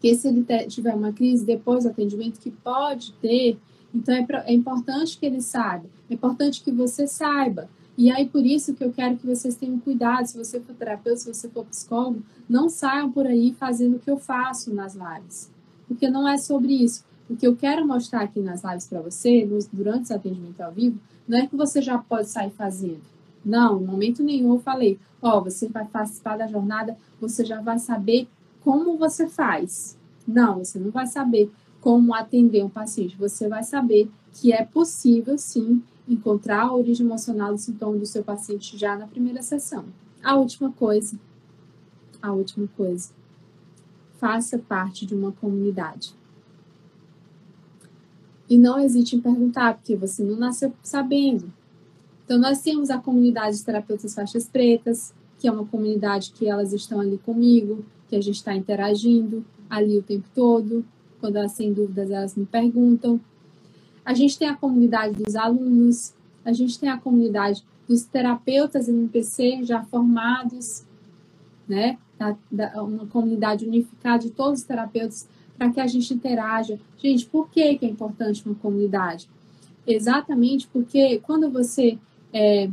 Que 0.00 0.14
se 0.14 0.28
ele 0.28 0.44
tiver 0.66 0.94
uma 0.94 1.12
crise 1.12 1.44
depois 1.44 1.84
do 1.84 1.90
atendimento, 1.90 2.40
que 2.40 2.50
pode 2.50 3.12
ter, 3.14 3.58
então 3.94 4.14
é, 4.14 4.26
é 4.46 4.52
importante 4.52 5.18
que 5.18 5.26
ele 5.26 5.40
saiba, 5.40 5.86
é 6.08 6.14
importante 6.14 6.62
que 6.62 6.70
você 6.70 7.06
saiba. 7.06 7.68
E 7.96 8.10
aí, 8.10 8.26
por 8.26 8.44
isso 8.44 8.74
que 8.74 8.82
eu 8.82 8.92
quero 8.92 9.16
que 9.16 9.26
vocês 9.26 9.56
tenham 9.56 9.78
cuidado, 9.78 10.26
se 10.26 10.38
você 10.38 10.60
for 10.60 10.74
terapeuta, 10.74 11.20
se 11.20 11.32
você 11.32 11.48
for 11.48 11.64
psicólogo, 11.66 12.22
não 12.48 12.68
saiam 12.68 13.10
por 13.10 13.26
aí 13.26 13.52
fazendo 13.52 13.96
o 13.96 13.98
que 13.98 14.10
eu 14.10 14.18
faço 14.18 14.72
nas 14.72 14.94
lives. 14.94 15.50
Porque 15.86 16.08
não 16.08 16.26
é 16.26 16.38
sobre 16.38 16.72
isso. 16.72 17.04
O 17.28 17.36
que 17.36 17.46
eu 17.46 17.56
quero 17.56 17.86
mostrar 17.86 18.22
aqui 18.22 18.40
nas 18.40 18.64
lives 18.64 18.86
para 18.86 19.00
você, 19.00 19.48
durante 19.72 20.04
esse 20.04 20.14
atendimento 20.14 20.60
ao 20.60 20.72
vivo, 20.72 20.98
não 21.28 21.38
é 21.38 21.46
que 21.46 21.54
você 21.54 21.80
já 21.80 21.98
pode 21.98 22.28
sair 22.28 22.50
fazendo. 22.50 23.02
Não, 23.44 23.80
em 23.80 23.84
momento 23.84 24.22
nenhum 24.22 24.54
eu 24.54 24.60
falei, 24.60 24.98
ó, 25.22 25.38
oh, 25.38 25.44
você 25.44 25.68
vai 25.68 25.84
participar 25.86 26.36
da 26.36 26.46
jornada, 26.46 26.96
você 27.20 27.44
já 27.44 27.60
vai 27.60 27.78
saber 27.78 28.28
como 28.62 28.96
você 28.96 29.28
faz. 29.28 29.96
Não, 30.26 30.58
você 30.58 30.78
não 30.78 30.90
vai 30.90 31.06
saber 31.06 31.50
como 31.80 32.14
atender 32.14 32.64
um 32.64 32.68
paciente. 32.68 33.16
Você 33.16 33.48
vai 33.48 33.62
saber 33.62 34.10
que 34.32 34.52
é 34.52 34.64
possível, 34.64 35.38
sim, 35.38 35.82
encontrar 36.08 36.62
a 36.62 36.74
origem 36.74 37.06
emocional 37.06 37.52
do 37.52 37.58
sintoma 37.58 37.96
do 37.96 38.06
seu 38.06 38.22
paciente 38.22 38.76
já 38.76 38.96
na 38.96 39.06
primeira 39.06 39.42
sessão. 39.42 39.84
A 40.22 40.36
última 40.36 40.70
coisa, 40.72 41.18
a 42.20 42.32
última 42.32 42.68
coisa, 42.76 43.10
faça 44.18 44.58
parte 44.58 45.06
de 45.06 45.14
uma 45.14 45.32
comunidade. 45.32 46.14
E 48.48 48.58
não 48.58 48.78
hesite 48.78 49.16
em 49.16 49.20
perguntar, 49.20 49.74
porque 49.74 49.96
você 49.96 50.22
não 50.24 50.36
nasceu 50.36 50.72
sabendo. 50.82 51.52
Então, 52.24 52.38
nós 52.38 52.60
temos 52.60 52.90
a 52.90 52.98
comunidade 52.98 53.56
de 53.56 53.64
terapeutas 53.64 54.14
faixas 54.14 54.48
pretas, 54.48 55.14
que 55.38 55.48
é 55.48 55.52
uma 55.52 55.64
comunidade 55.64 56.32
que 56.32 56.46
elas 56.46 56.72
estão 56.72 57.00
ali 57.00 57.18
comigo, 57.18 57.84
que 58.08 58.16
a 58.16 58.20
gente 58.20 58.36
está 58.36 58.54
interagindo 58.54 59.44
ali 59.70 59.96
o 59.96 60.02
tempo 60.02 60.28
todo. 60.34 60.84
Quando 61.20 61.36
elas 61.36 61.54
têm 61.54 61.72
dúvidas, 61.72 62.10
elas 62.10 62.34
me 62.36 62.44
perguntam. 62.44 63.20
A 64.04 64.14
gente 64.14 64.38
tem 64.38 64.48
a 64.48 64.56
comunidade 64.56 65.14
dos 65.14 65.36
alunos, 65.36 66.14
a 66.44 66.52
gente 66.52 66.78
tem 66.78 66.88
a 66.88 66.98
comunidade 66.98 67.64
dos 67.88 68.04
terapeutas 68.04 68.88
MPC 68.88 69.64
já 69.64 69.82
formados, 69.82 70.84
né? 71.68 71.98
Da, 72.18 72.36
da, 72.50 72.82
uma 72.82 73.06
comunidade 73.06 73.64
unificada 73.64 74.18
de 74.18 74.30
todos 74.30 74.60
os 74.60 74.66
terapeutas 74.66 75.28
para 75.56 75.70
que 75.70 75.80
a 75.80 75.86
gente 75.86 76.12
interaja. 76.12 76.78
Gente, 76.98 77.26
por 77.26 77.48
que, 77.48 77.76
que 77.78 77.86
é 77.86 77.88
importante 77.88 78.44
uma 78.46 78.54
comunidade? 78.54 79.28
Exatamente 79.86 80.66
porque 80.68 81.18
quando 81.20 81.50
você 81.50 81.98
é, 82.32 82.70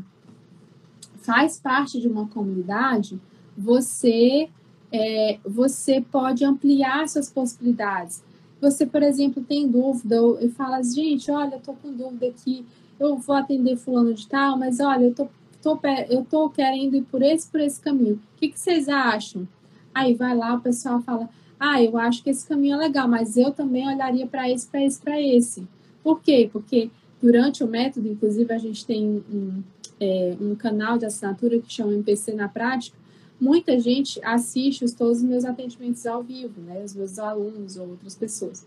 faz 1.17 1.59
parte 1.59 1.99
de 1.99 2.07
uma 2.07 2.27
comunidade, 2.27 3.19
você 3.57 4.49
é, 4.91 5.39
você 5.43 6.01
pode 6.01 6.45
ampliar 6.45 7.07
suas 7.09 7.29
possibilidades. 7.29 8.23
Você, 8.61 8.85
por 8.85 9.03
exemplo, 9.03 9.43
tem 9.43 9.67
dúvida 9.67 10.15
e 10.41 10.49
fala, 10.49 10.81
gente, 10.81 11.29
olha, 11.29 11.55
eu 11.55 11.59
tô 11.59 11.73
com 11.73 11.91
dúvida 11.91 12.27
aqui, 12.27 12.65
eu 12.99 13.17
vou 13.17 13.35
atender 13.35 13.77
fulano 13.77 14.13
de 14.13 14.27
tal, 14.27 14.57
mas 14.57 14.79
olha, 14.79 15.05
eu 15.05 15.13
tô, 15.13 15.27
tô, 15.61 15.79
eu 16.09 16.25
tô 16.25 16.49
querendo 16.49 16.95
ir 16.95 17.03
por 17.03 17.21
esse, 17.21 17.47
por 17.47 17.59
esse 17.59 17.79
caminho. 17.79 18.15
O 18.15 18.39
que, 18.39 18.49
que 18.49 18.59
vocês 18.59 18.89
acham? 18.89 19.47
Aí 19.93 20.15
vai 20.15 20.35
lá, 20.35 20.55
o 20.55 20.61
pessoal 20.61 21.01
fala, 21.01 21.29
ah, 21.59 21.81
eu 21.81 21.97
acho 21.97 22.23
que 22.23 22.29
esse 22.29 22.47
caminho 22.47 22.75
é 22.75 22.77
legal, 22.77 23.07
mas 23.07 23.37
eu 23.37 23.51
também 23.51 23.87
olharia 23.87 24.25
para 24.25 24.49
esse, 24.49 24.67
para 24.67 24.83
esse, 24.83 24.99
para 24.99 25.21
esse. 25.21 25.67
Por 26.03 26.21
quê? 26.21 26.49
Porque 26.51 26.89
Durante 27.21 27.63
o 27.63 27.67
método, 27.67 28.07
inclusive, 28.07 28.53
a 28.53 28.57
gente 28.57 28.85
tem 28.85 29.23
um, 29.31 29.63
é, 29.99 30.35
um 30.39 30.55
canal 30.55 30.97
de 30.97 31.05
assinatura 31.05 31.59
que 31.59 31.71
chama 31.71 31.93
MPC 31.93 32.33
na 32.33 32.47
Prática. 32.47 32.95
Muita 33.39 33.79
gente 33.79 34.19
assiste 34.23 34.83
os, 34.83 34.93
todos 34.93 35.17
os 35.17 35.23
meus 35.23 35.45
atendimentos 35.45 36.05
ao 36.05 36.23
vivo, 36.23 36.59
né? 36.61 36.83
Os 36.83 36.95
meus 36.95 37.19
alunos 37.19 37.77
ou 37.77 37.89
outras 37.89 38.15
pessoas. 38.15 38.65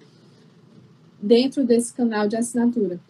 Dentro 1.20 1.64
desse 1.64 1.92
canal 1.92 2.28
de 2.28 2.36
assinatura. 2.36 3.00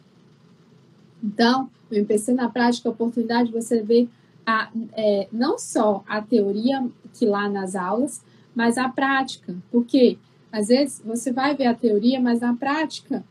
Então, 1.22 1.70
o 1.90 1.94
MPC 1.94 2.32
na 2.32 2.48
Prática 2.48 2.88
é 2.88 2.90
a 2.90 2.92
oportunidade 2.92 3.48
de 3.48 3.54
você 3.54 3.82
ver 3.82 4.08
a, 4.46 4.70
é, 4.94 5.28
não 5.30 5.58
só 5.58 6.02
a 6.08 6.22
teoria 6.22 6.86
que 7.12 7.26
lá 7.26 7.48
nas 7.48 7.76
aulas, 7.76 8.22
mas 8.54 8.78
a 8.78 8.88
prática. 8.88 9.54
Porque, 9.70 10.18
às 10.50 10.68
vezes, 10.68 11.00
você 11.04 11.30
vai 11.32 11.54
ver 11.54 11.66
a 11.66 11.74
teoria, 11.74 12.20
mas 12.20 12.40
na 12.40 12.54
prática, 12.54 13.22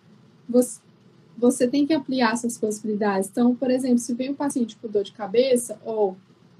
você, 0.47 0.79
você 1.37 1.67
tem 1.67 1.85
que 1.85 1.93
ampliar 1.93 2.37
suas 2.37 2.57
possibilidades. 2.57 3.29
Então, 3.29 3.55
por 3.55 3.71
exemplo, 3.71 3.97
se 3.97 4.13
vem 4.13 4.31
um 4.31 4.35
paciente 4.35 4.75
com 4.75 4.87
dor 4.87 5.03
de 5.03 5.11
cabeça, 5.11 5.79
ou, 5.83 6.15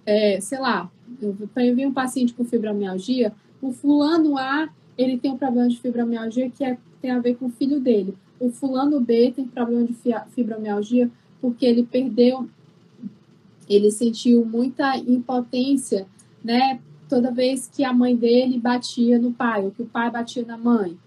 é, 0.10 0.42
sei 0.42 0.60
lá, 0.60 0.90
eu 1.22 1.36
vi 1.76 1.86
um 1.86 1.94
paciente 1.94 2.34
com 2.34 2.44
fibromialgia, 2.44 3.32
o 3.62 3.72
fulano 3.72 4.40
A, 4.40 4.68
ele 4.98 5.20
tem 5.20 5.32
um 5.32 5.38
problema 5.38 5.70
de 5.70 5.80
fibromialgia 5.80 6.50
que 6.50 6.64
é, 6.64 6.80
tem 7.00 7.12
a 7.12 7.20
ver 7.20 7.36
com 7.36 7.46
o 7.46 7.52
filho 7.52 7.80
dele. 7.80 8.16
O 8.40 8.50
fulano 8.50 9.00
B 9.00 9.32
tem 9.36 9.46
problema 9.46 9.86
de 9.86 9.96
fibromialgia 10.32 11.12
porque 11.40 11.64
ele 11.64 11.84
perdeu, 11.84 12.50
ele 13.70 13.92
sentiu 13.92 14.44
muita 14.44 14.98
impotência, 14.98 16.08
né? 16.44 16.80
Toda 17.08 17.30
vez 17.30 17.70
que 17.72 17.84
a 17.84 17.94
mãe 17.94 18.16
dele 18.16 18.58
batia 18.60 19.20
no 19.20 19.32
pai, 19.32 19.64
ou 19.64 19.70
que 19.72 19.84
o 19.84 19.86
pai 19.86 20.10
batia 20.10 20.44
na 20.44 20.58
mãe, 20.58 20.98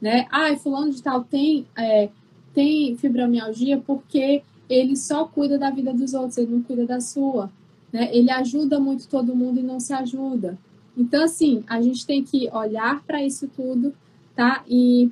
né? 0.00 0.26
Ah, 0.32 0.54
fulano 0.56 0.90
de 0.90 1.00
tal 1.00 1.22
tem 1.22 1.64
é, 1.76 2.08
tem 2.52 2.96
fibromialgia 2.96 3.78
porque 3.78 4.42
ele 4.68 4.96
só 4.96 5.26
cuida 5.26 5.56
da 5.56 5.70
vida 5.70 5.92
dos 5.94 6.12
outros, 6.12 6.38
ele 6.38 6.50
não 6.50 6.62
cuida 6.62 6.84
da 6.84 7.00
sua. 7.00 7.50
Né? 7.92 8.14
Ele 8.14 8.30
ajuda 8.30 8.78
muito 8.78 9.08
todo 9.08 9.34
mundo 9.34 9.60
e 9.60 9.62
não 9.62 9.80
se 9.80 9.92
ajuda. 9.92 10.58
Então, 10.96 11.24
assim, 11.24 11.62
a 11.68 11.80
gente 11.80 12.06
tem 12.06 12.22
que 12.22 12.48
olhar 12.50 13.02
para 13.04 13.24
isso 13.24 13.48
tudo, 13.48 13.94
tá? 14.34 14.64
E 14.66 15.10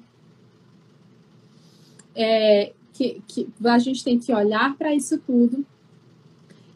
é, 2.15 2.73
que, 2.93 3.23
que 3.27 3.49
a 3.65 3.79
gente 3.79 4.03
tem 4.03 4.19
que 4.19 4.33
olhar 4.33 4.77
para 4.77 4.95
isso 4.95 5.19
tudo. 5.19 5.65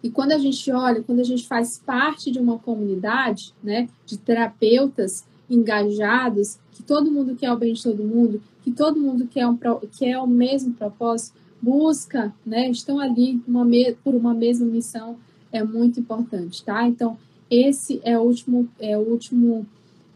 E 0.02 0.10
quando 0.10 0.32
a 0.32 0.38
gente 0.38 0.70
olha, 0.70 1.02
quando 1.02 1.20
a 1.20 1.24
gente 1.24 1.46
faz 1.46 1.78
parte 1.84 2.30
de 2.30 2.38
uma 2.38 2.58
comunidade, 2.58 3.54
né, 3.62 3.88
de 4.06 4.18
terapeutas 4.18 5.26
engajados, 5.48 6.58
que 6.72 6.82
todo 6.82 7.10
mundo 7.10 7.34
quer 7.34 7.52
o 7.52 7.56
bem 7.56 7.74
de 7.74 7.82
todo 7.82 8.02
mundo, 8.02 8.42
que 8.62 8.70
todo 8.70 9.00
mundo 9.00 9.26
quer, 9.26 9.46
um, 9.46 9.58
quer 9.98 10.18
o 10.18 10.26
mesmo 10.26 10.72
propósito, 10.74 11.38
busca, 11.60 12.34
né, 12.46 12.70
estão 12.70 12.98
ali 12.98 13.42
uma, 13.46 13.66
por 14.02 14.14
uma 14.14 14.32
mesma 14.32 14.66
missão, 14.66 15.18
é 15.52 15.62
muito 15.62 16.00
importante, 16.00 16.64
tá? 16.64 16.86
Então, 16.86 17.18
esse 17.50 18.00
é 18.04 18.18
o 18.18 18.22
último, 18.22 18.68
é 18.78 18.96
o 18.96 19.00
último 19.00 19.66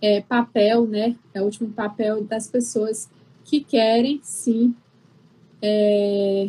é, 0.01 0.21
papel, 0.21 0.87
né, 0.87 1.17
é 1.33 1.41
o 1.41 1.45
último 1.45 1.71
papel 1.71 2.23
das 2.25 2.47
pessoas 2.47 3.09
que 3.45 3.61
querem, 3.61 4.21
sim, 4.23 4.75
é, 5.61 6.47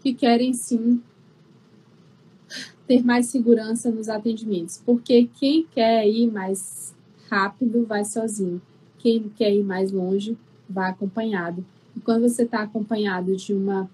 que 0.00 0.14
querem, 0.14 0.52
sim, 0.52 1.02
ter 2.86 3.04
mais 3.04 3.26
segurança 3.26 3.90
nos 3.90 4.08
atendimentos, 4.08 4.80
porque 4.84 5.28
quem 5.38 5.66
quer 5.72 6.06
ir 6.06 6.30
mais 6.30 6.94
rápido 7.30 7.86
vai 7.86 8.04
sozinho, 8.04 8.60
quem 8.98 9.28
quer 9.30 9.52
ir 9.52 9.64
mais 9.64 9.90
longe 9.90 10.36
vá 10.68 10.88
acompanhado. 10.88 11.64
E 11.96 12.00
quando 12.00 12.22
você 12.22 12.42
está 12.42 12.62
acompanhado 12.62 13.34
de 13.36 13.52
uma. 13.52 13.90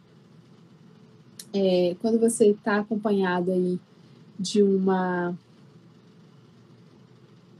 É, 1.52 1.96
quando 2.00 2.18
você 2.18 2.48
está 2.48 2.78
acompanhado 2.78 3.50
aí 3.50 3.78
de 4.38 4.62
uma 4.62 5.34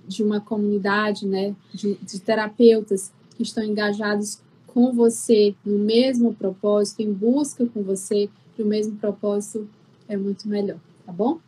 de 0.06 0.22
uma 0.22 0.40
comunidade, 0.40 1.26
né, 1.26 1.54
de, 1.74 1.94
de 1.96 2.18
terapeutas 2.18 3.12
que 3.36 3.42
estão 3.42 3.62
engajados 3.62 4.40
com 4.66 4.90
você 4.92 5.54
no 5.62 5.78
mesmo 5.78 6.34
propósito, 6.34 7.02
em 7.02 7.12
busca 7.12 7.66
com 7.66 7.82
você 7.82 8.30
do 8.56 8.64
mesmo 8.64 8.96
propósito, 8.96 9.68
é 10.08 10.16
muito 10.16 10.48
melhor, 10.48 10.78
tá 11.04 11.12
bom? 11.12 11.38